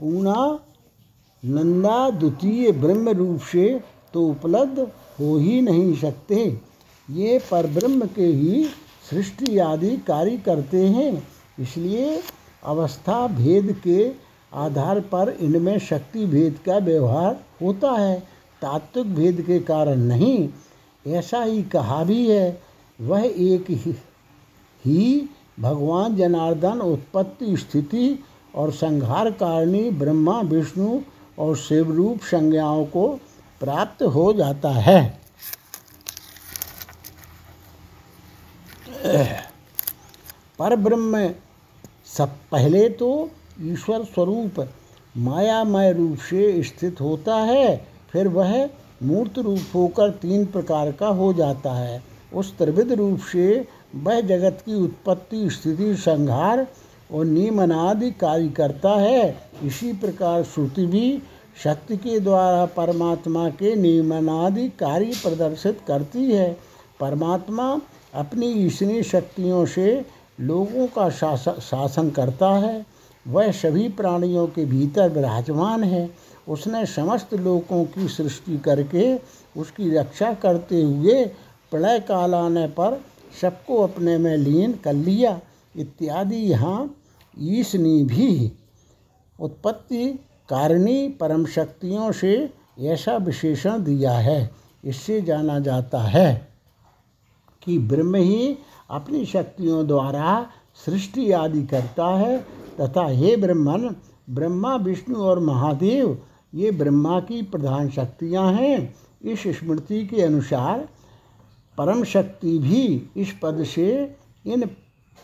[0.00, 0.36] पूना
[1.42, 3.68] नंदा द्वितीय ब्रह्म रूप से
[4.14, 4.78] तो उपलब्ध
[5.18, 6.36] हो ही नहीं सकते।
[7.08, 8.64] ये परब्रह्म के ही
[9.10, 11.22] सृष्टि आदि कार्य करते हैं,
[11.60, 12.20] इसलिए
[12.62, 14.10] अवस्था भेद के
[14.52, 18.18] आधार पर इनमें शक्ति भेद का व्यवहार होता है।
[18.62, 20.48] तात्विक भेद के कारण नहीं
[21.04, 22.62] ऐसा ही कहा भी है,
[22.98, 23.70] वह एक
[24.84, 25.28] ही
[25.60, 28.18] भगवान जनार्दन उत्पत्ति स्थिति
[28.54, 31.00] और संहार कारणी ब्रह्मा, विष्णु
[31.38, 33.06] और शिवरूप संज्ञाओं को
[33.60, 35.02] प्राप्त हो जाता है।
[40.58, 41.28] पर ब्रह्म,
[42.06, 43.30] सब पहले तो
[43.62, 44.68] ईश्वर स्वरूप
[45.16, 47.76] मायामय रूप से स्थित होता है,
[48.12, 48.66] फिर वह
[49.04, 52.02] मूर्त रूप होकर तीन प्रकार का हो जाता है।
[52.34, 56.66] उस त्रिविध रूप से वह जगत की उत्पत्ति, स्थिति, संहार
[57.12, 61.22] और नियमनादि कार्य करता है। इसी प्रकार श्रुति भी
[61.64, 66.56] शक्ति के द्वारा परमात्मा के नियमनादि कार्य प्रदर्शित करती है।
[67.00, 67.80] परमात्मा
[68.14, 70.04] अपनी ईश्वरीय शक्तियों से
[70.40, 71.08] लोगों का
[71.60, 72.84] शासन करता है।
[73.26, 76.08] वह सभी प्राणियों के भीतर विराजमान है।
[76.48, 79.14] उसने समस्त लोगों की सृष्टि करके
[79.60, 81.24] उसकी रक्षा करते हुए
[81.72, 83.00] प्रलय काल आने पर
[83.40, 85.40] सबको अपने में लीन कर लिया,
[85.74, 86.94] इत्यादि। यहाँ
[87.38, 88.52] ईसनी भी
[89.38, 90.06] उत्पत्ति
[90.48, 94.50] कारणी परम शक्तियों से ऐसा विशेषण दिया है।
[94.84, 96.48] इससे जाना जाता है
[97.62, 98.56] कि ब्रह्म ही
[98.90, 100.46] अपनी शक्तियों द्वारा
[100.86, 102.38] सृष्टि आदि करता है,
[102.80, 103.94] तथा हे ब्रह्मन,
[104.30, 106.18] ब्रह्मा, विष्णु और महादेव
[106.54, 110.88] ये ब्रह्मा की प्रधान शक्तियाँ हैं। इस स्मृति के अनुसार
[111.78, 114.66] परम शक्ति भी इस पद से इन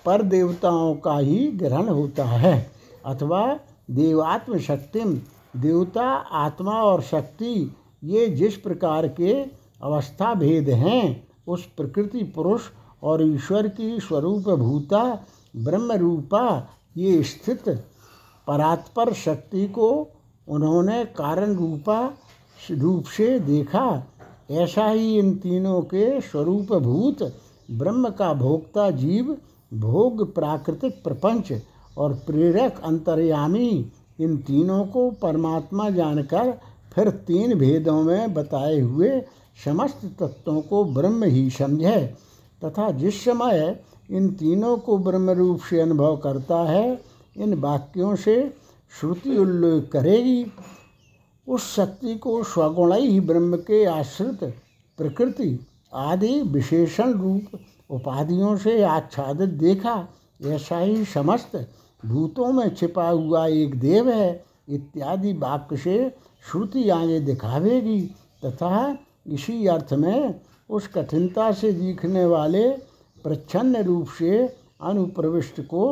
[0.05, 2.71] पर देवताओं का ही ग्रहण होता है।
[3.07, 3.61] अथवा
[3.91, 5.01] देवात्म शक्ति
[5.57, 9.33] देवता, आत्मा और शक्ति, ये जिस प्रकार के
[9.83, 12.63] अवस्था भेद हैं, उस प्रकृति पुरुष
[13.03, 15.27] और ईश्वर की स्वरूप भूता
[15.57, 17.69] ब्रह्म रूपा ये स्थित
[18.47, 20.09] परात्पर शक्ति को
[20.51, 22.01] उन्होंने कारण रूपा
[22.71, 23.87] रूप से देखा।
[24.51, 27.23] ऐसा ही इन तीनों के स्वरूप भूत
[27.69, 29.37] ब्रह्म का भोक्ता जीव,
[29.73, 31.53] भोग प्राकृतिक प्रपंच
[31.97, 33.69] और प्रेरक अंतर्यामी
[34.21, 36.53] इन तीनों को परमात्मा जानकर
[36.95, 39.21] फिर तीन भेदों में बताए हुए
[39.65, 42.01] समस्त तत्वों को ब्रह्म ही समझे
[42.63, 43.79] तथा जिस समय
[44.11, 47.01] इन तीनों को ब्रह्म रूप से अनुभव करता है,
[47.37, 48.60] इन वाक्यों से
[48.91, 50.47] श्रुति उल्लेख करेगी।
[51.47, 54.45] उस शक्ति को स्वगुण ही ब्रह्म के आश्रित
[54.99, 55.59] प्रकृति
[55.95, 57.59] आदि विशेषण रूप
[57.91, 60.09] उपाधियों से आच्छादित देखा,
[60.41, 61.57] ऐसा ही समस्त
[62.03, 65.97] भूतों में छिपा हुआ एक देव है, इत्यादि वाक्य से
[66.45, 68.01] श्रुति आगे दिखावेगी
[68.45, 72.69] तथा इसी अर्थ में उस कठिनता से दिखने वाले
[73.25, 74.39] प्रच्छन्न रूप से
[74.81, 75.87] अनुप्रविष्ट को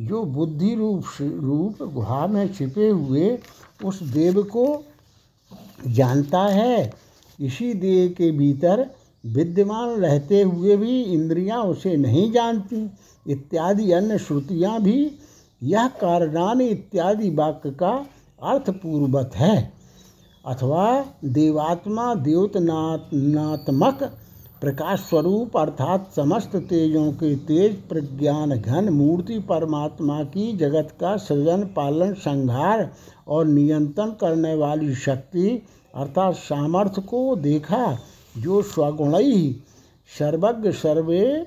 [0.00, 3.38] जो बुद्धि रूप रूप गुहा में छिपे हुए
[3.84, 4.84] उस देव को
[5.86, 6.92] जानता है,
[7.40, 8.90] इसी देह के भीतर
[9.26, 12.90] विद्यमान रहते हुए भी इंद्रियाँ उसे नहीं जानती,
[13.26, 15.18] इत्यादि अन्य श्रुतियाँ भी
[15.62, 18.06] यह कारणान इत्यादि वाक्य का
[18.42, 19.72] अर्थपूर्वत है।
[20.46, 24.02] अथवा देवात्मा द्योतनात्मक
[24.60, 31.62] प्रकाश स्वरूप अर्थात समस्त तेजों के तेज प्रज्ञान घन मूर्ति परमात्मा की जगत का सृजन,
[31.76, 32.90] पालन, संहार
[33.28, 35.62] और नियंत्रण करने वाली शक्ति
[35.94, 37.98] अर्थात सामर्थ्य को देखा,
[38.38, 39.56] जो स्वगुण ही
[40.18, 41.46] सर्वज्ञ, सर्वे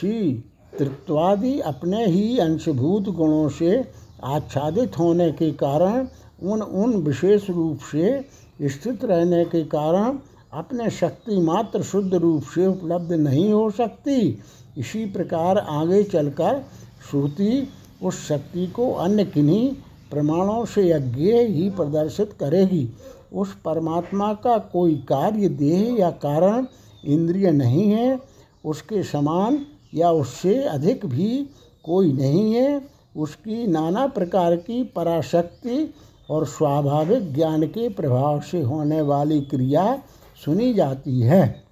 [0.00, 0.44] श्री
[0.78, 3.90] तृत्वादि अपने ही अंशभूत गुणों से
[4.24, 6.08] आच्छादित होने के कारण,
[6.42, 8.24] उन उन विशेष रूप से
[8.62, 10.18] स्थित रहने के कारण
[10.52, 14.38] अपने शक्ति मात्र शुद्ध रूप से उपलब्ध नहीं हो सकती।
[14.78, 16.64] इसी प्रकार आगे चलकर
[17.10, 17.68] श्रुति
[18.02, 19.70] उस शक्ति को अन्य किन्हीं
[20.10, 22.88] प्रमाणों से अज्ञ ही प्रदर्शित करेगी।
[23.32, 26.66] उस परमात्मा का कोई कार्य देह या कारण
[27.04, 28.20] इंद्रिय नहीं है,
[28.64, 31.46] उसके समान या उससे अधिक भी
[31.84, 32.80] कोई नहीं है।
[33.16, 35.94] उसकी नाना प्रकार की पराशक्ति
[36.30, 40.02] और स्वाभाविक ज्ञान के प्रभाव से होने वाली क्रिया
[40.44, 41.64] सुनी जाती है।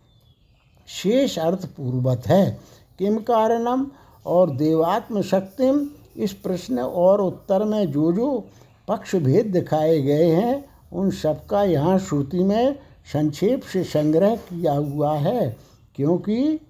[0.88, 2.60] शेष अर्थ पूर्वत है।
[2.98, 3.86] किम कारणम
[4.26, 5.88] और देवात्म शक्तिम?
[6.16, 8.44] इस प्रश्न और उत्तर में जो जो
[8.88, 12.78] पक्ष भेद दिखाए गए हैं, उन सबका यहाँ श्रुति में
[13.12, 15.56] संक्षेप से संग्रह किया हुआ है।
[15.94, 16.60] क्योंकि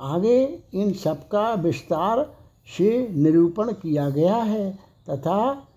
[0.00, 2.34] आगे इन सबका विस्तार
[2.78, 4.78] से निरूपण किया गया है
[5.10, 5.68] तथा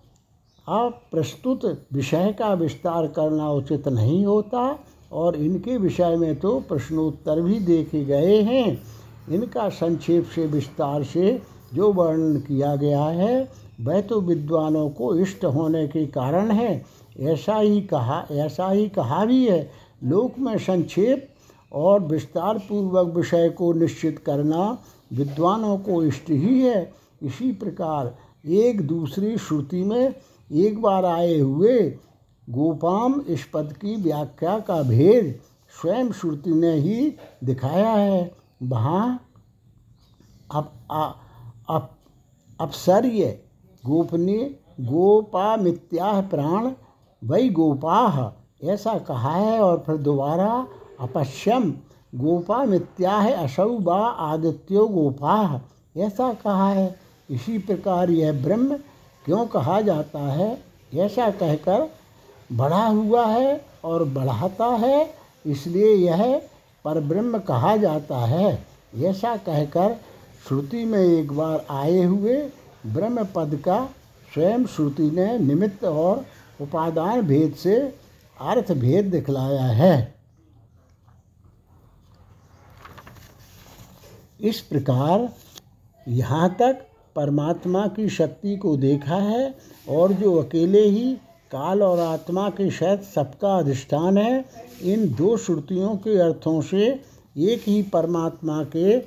[0.68, 4.78] अब प्रस्तुत विषय का विस्तार करना उचित नहीं होता।
[5.12, 8.82] और इनके विषय में तो प्रश्नोत्तर भी देखे गए हैं।
[9.30, 11.42] इनका संक्षेप से, विस्तार से
[11.74, 13.48] जो वर्णन किया गया है,
[13.80, 16.84] वह तो विद्वानों को इष्ट होने के कारण है।
[17.20, 19.70] ऐसा ही कहा, ऐसा ही कहा भी है।
[20.04, 21.28] लोक में संक्षेप
[21.72, 24.78] और विस्तार पूर्वक विषय को निश्चित करना
[25.12, 26.92] विद्वानों को इष्ट ही है।
[27.22, 30.14] इसी प्रकार एक दूसरी श्रुति में
[30.52, 31.98] एक बार आए हुए
[32.48, 35.40] गोपाम इस पद की व्याख्या का भेद
[35.80, 38.32] स्वयं श्रुति ने ही दिखाया है।
[38.62, 39.24] वहाँ
[40.54, 40.72] अप,
[41.68, 41.90] अप,
[42.60, 43.40] अपसर्य
[43.86, 44.44] गोपनीय
[44.80, 46.70] गोपा मित्या प्राण
[47.22, 48.20] वही गोपाह
[48.68, 50.66] ऐसा कहा है और फिर दोबारा
[51.00, 51.70] अपश्यम
[52.14, 55.54] गोपा मित्या है असौ बा आदित्यो गोपाह
[56.00, 56.96] ऐसा कहा है।
[57.30, 58.76] इसी प्रकार यह ब्रह्म
[59.24, 60.62] क्यों कहा जाता है
[60.94, 61.97] ऐसा कहकर
[62.50, 66.40] बढ़ा हुआ है और बढ़ाता है, इसलिए यह
[66.84, 68.66] परब्रह्म कहा जाता है।
[69.04, 69.96] ऐसा कहकर
[70.48, 72.40] श्रुति में एक बार आए हुए
[72.86, 73.84] ब्रह्म पद का
[74.34, 76.24] स्वयं श्रुति ने निमित्त और
[76.60, 77.76] उपादान भेद से
[78.36, 80.16] अर्थ भेद दिखलाया है।
[84.40, 85.28] इस प्रकार
[86.06, 86.84] यहाँ तक
[87.16, 89.54] परमात्मा की शक्ति को देखा है
[89.88, 91.16] और जो अकेले ही
[91.50, 94.44] काल और आत्मा की सहित सबका अधिष्ठान है।
[94.84, 96.86] इन दो श्रुतियों के अर्थों से
[97.36, 98.98] एक ही परमात्मा के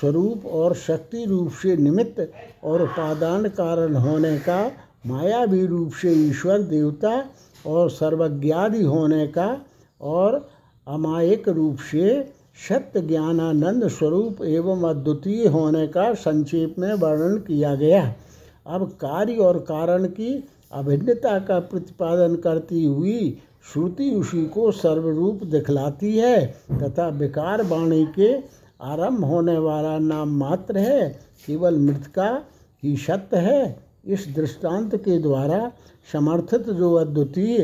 [0.00, 2.32] स्वरूप और शक्ति रूप से निमित्त
[2.64, 4.60] और उपादान कारण होने का
[5.06, 7.12] मायावी रूप से ईश्वर देवता
[7.66, 9.46] और सर्वज्ञादि होने का
[10.00, 10.48] और
[10.86, 12.22] अमायिक रूप से
[12.68, 18.02] सत्य ज्ञानानंद स्वरूप एवं अद्वितीय होने का संक्षेप में वर्णन किया गया।
[18.66, 20.32] अब कार्य और कारण की
[20.74, 23.38] अभिन्नता का प्रतिपादन करती हुई
[23.72, 28.32] श्रुति उसी को सर्वरूप दिखलाती है तथा विकार वाणी के
[28.82, 31.08] आरंभ होने वाला नाम मात्र है,
[31.46, 32.28] केवल मृतका
[32.82, 35.70] ही सत्य है। इस दृष्टांत के द्वारा
[36.12, 37.58] समर्थित जो अद्वितीय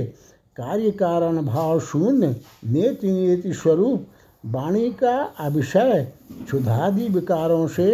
[0.57, 2.37] कार्य कारण भाव शून्य,
[2.67, 4.07] नेति नेति स्वरूप,
[4.45, 6.07] वाणी का अभिषय,
[6.45, 7.93] क्षुधादि विकारों से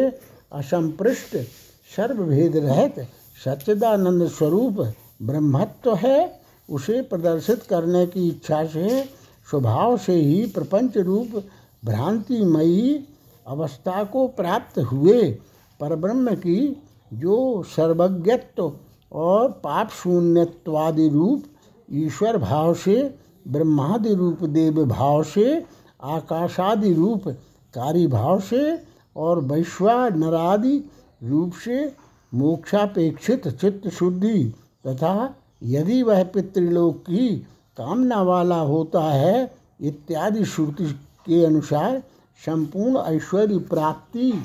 [0.53, 1.37] असंपृष्ट,
[1.91, 3.07] सर्वभेद रहित,
[3.45, 4.81] सच्चिदानंद स्वरूप
[5.23, 6.41] ब्रह्मत्व है,
[6.71, 9.05] उसे प्रदर्शित करने की इच्छा से,
[9.51, 11.45] स्वभाव से ही प्रपंच रूप
[11.85, 13.05] भ्रांतिमयी
[13.47, 15.31] अवस्था को प्राप्त हुए
[15.81, 16.83] परब्रह्म की
[17.15, 18.73] जो सर्वज्ञत्व
[19.13, 21.45] और पाप शून्यत्वादि रूप
[21.93, 23.15] ईश्वर भाव से,
[23.49, 25.65] ब्रह्मादि रूप देव भाव से,
[26.03, 27.29] आकाशादि रूप
[27.75, 28.79] कार्य भाव से
[29.17, 30.91] और वैश्वानरादि
[31.23, 31.95] रूप से
[32.35, 34.55] मोक्षापेक्षित चित्त शुद्धि
[34.89, 37.29] तथा यदि वह पितृलोक की
[37.77, 40.85] कामना वाला होता है, इत्यादि श्रुति
[41.27, 42.03] के अनुसार
[42.47, 44.45] संपूर्ण ऐश्वर्य प्राप्ति,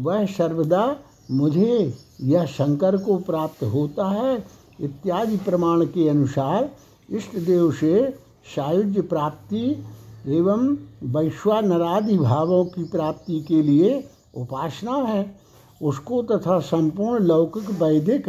[0.00, 0.96] वह सर्वदा
[1.30, 4.44] मुझे यह शंकर को प्राप्त होता है,
[4.80, 6.70] इत्यादि प्रमाण के अनुसार
[7.10, 8.10] इष्ट देव से
[8.56, 9.84] सायुज्य प्राप्ति
[10.28, 15.36] एवं वैश्वानरादि भावों की प्राप्ति के लिए उपासना है।
[15.82, 18.28] उसको तथा संपूर्ण लौकिक वैदिक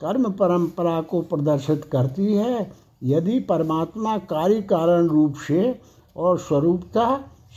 [0.00, 2.70] कर्म परंपरा को प्रदर्शित करती है।
[3.02, 5.74] यदि परमात्मा कार्य कारण रूप से
[6.16, 7.06] और स्वरूपता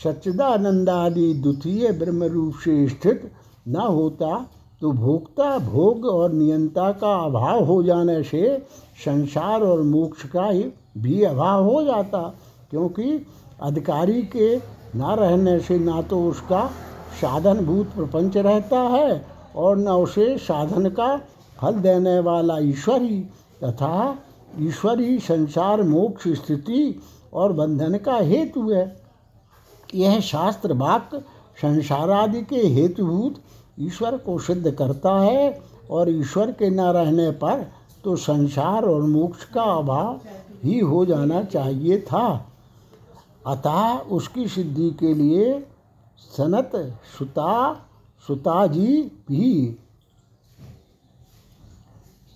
[0.04, 3.32] सच्चिदानंदादि द्वितीय ब्रह्म रूप से स्थित
[3.68, 4.46] न होता
[4.82, 8.58] तो भोक्ता भोग और नियंता का अभाव हो जाने से
[9.06, 10.52] संसार और मोक्ष का
[10.98, 12.22] भी अभाव हो जाता,
[12.70, 13.26] क्योंकि
[13.62, 14.56] अधिकारी के
[14.96, 16.66] न रहने से ना तो उसका
[17.22, 19.26] साधनभूत प्रपंच रहता है
[19.56, 21.16] और न उसे साधन का
[21.62, 23.20] फल देने वाला ईश्वर ही
[23.64, 24.18] तथा
[24.60, 27.00] ईश्वर ही संसार, मोक्ष, स्थिति
[27.34, 28.86] और बंधन का हेतु है।
[29.96, 31.24] यह शास्त्र वाक्य
[31.62, 33.36] संसारादि के हेतुभूत
[33.80, 37.66] ईश्वर को सिद्ध करता है और ईश्वर के न रहने पर
[38.04, 40.20] तो संसार और मोक्ष का अभाव
[40.64, 42.28] ही हो जाना चाहिए था।
[43.48, 45.60] अतः उसकी सिद्धि के लिए
[46.38, 46.72] सनत
[47.18, 47.74] सुता
[48.28, 49.78] सुता जी भी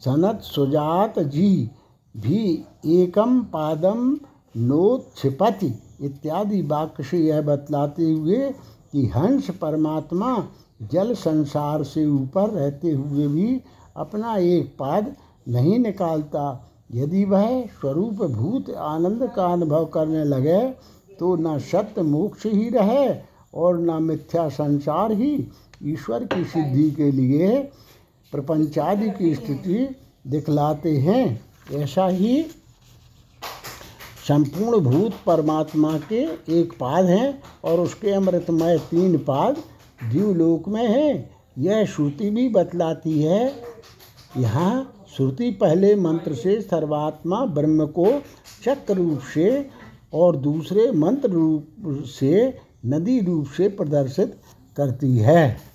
[0.06, 1.70] सनत सुजात जी
[2.16, 2.44] भी
[2.86, 4.18] एकम पादम
[4.58, 8.50] नोत्क्षिपति इत्यादि वाक्य से यह बतलाते हुए
[8.92, 10.36] कि हंस परमात्मा
[10.92, 13.62] जल संसार से ऊपर रहते हुए भी
[13.96, 15.16] अपना एक पाद
[15.48, 16.44] नहीं निकालता।
[16.94, 20.62] यदि वह स्वरूप भूत आनंद का अनुभव करने लगे
[21.20, 23.08] तो न सत्य मोक्ष ही रहे
[23.54, 25.34] और न मिथ्या संसार ही
[25.84, 27.72] ईश्वर की सिद्धि के लिए
[28.32, 29.88] प्रपंचादि की स्थिति
[30.28, 31.42] दिखलाते हैं।
[31.74, 32.42] ऐसा ही
[34.28, 36.22] संपूर्ण भूत परमात्मा के
[36.60, 39.58] एक पाद हैं और उसके अमृतमय तीन पाद
[40.12, 43.54] जीवलोक में हैं। यह श्रुति भी बतलाती है,
[44.38, 48.08] यहाँ श्रुति पहले मंत्र से सर्वात्मा ब्रह्म को
[48.64, 49.70] चक्र रूप से
[50.14, 54.38] और दूसरे मंत्र रूप से नदी रूप से प्रदर्शित
[54.78, 55.71] करती है।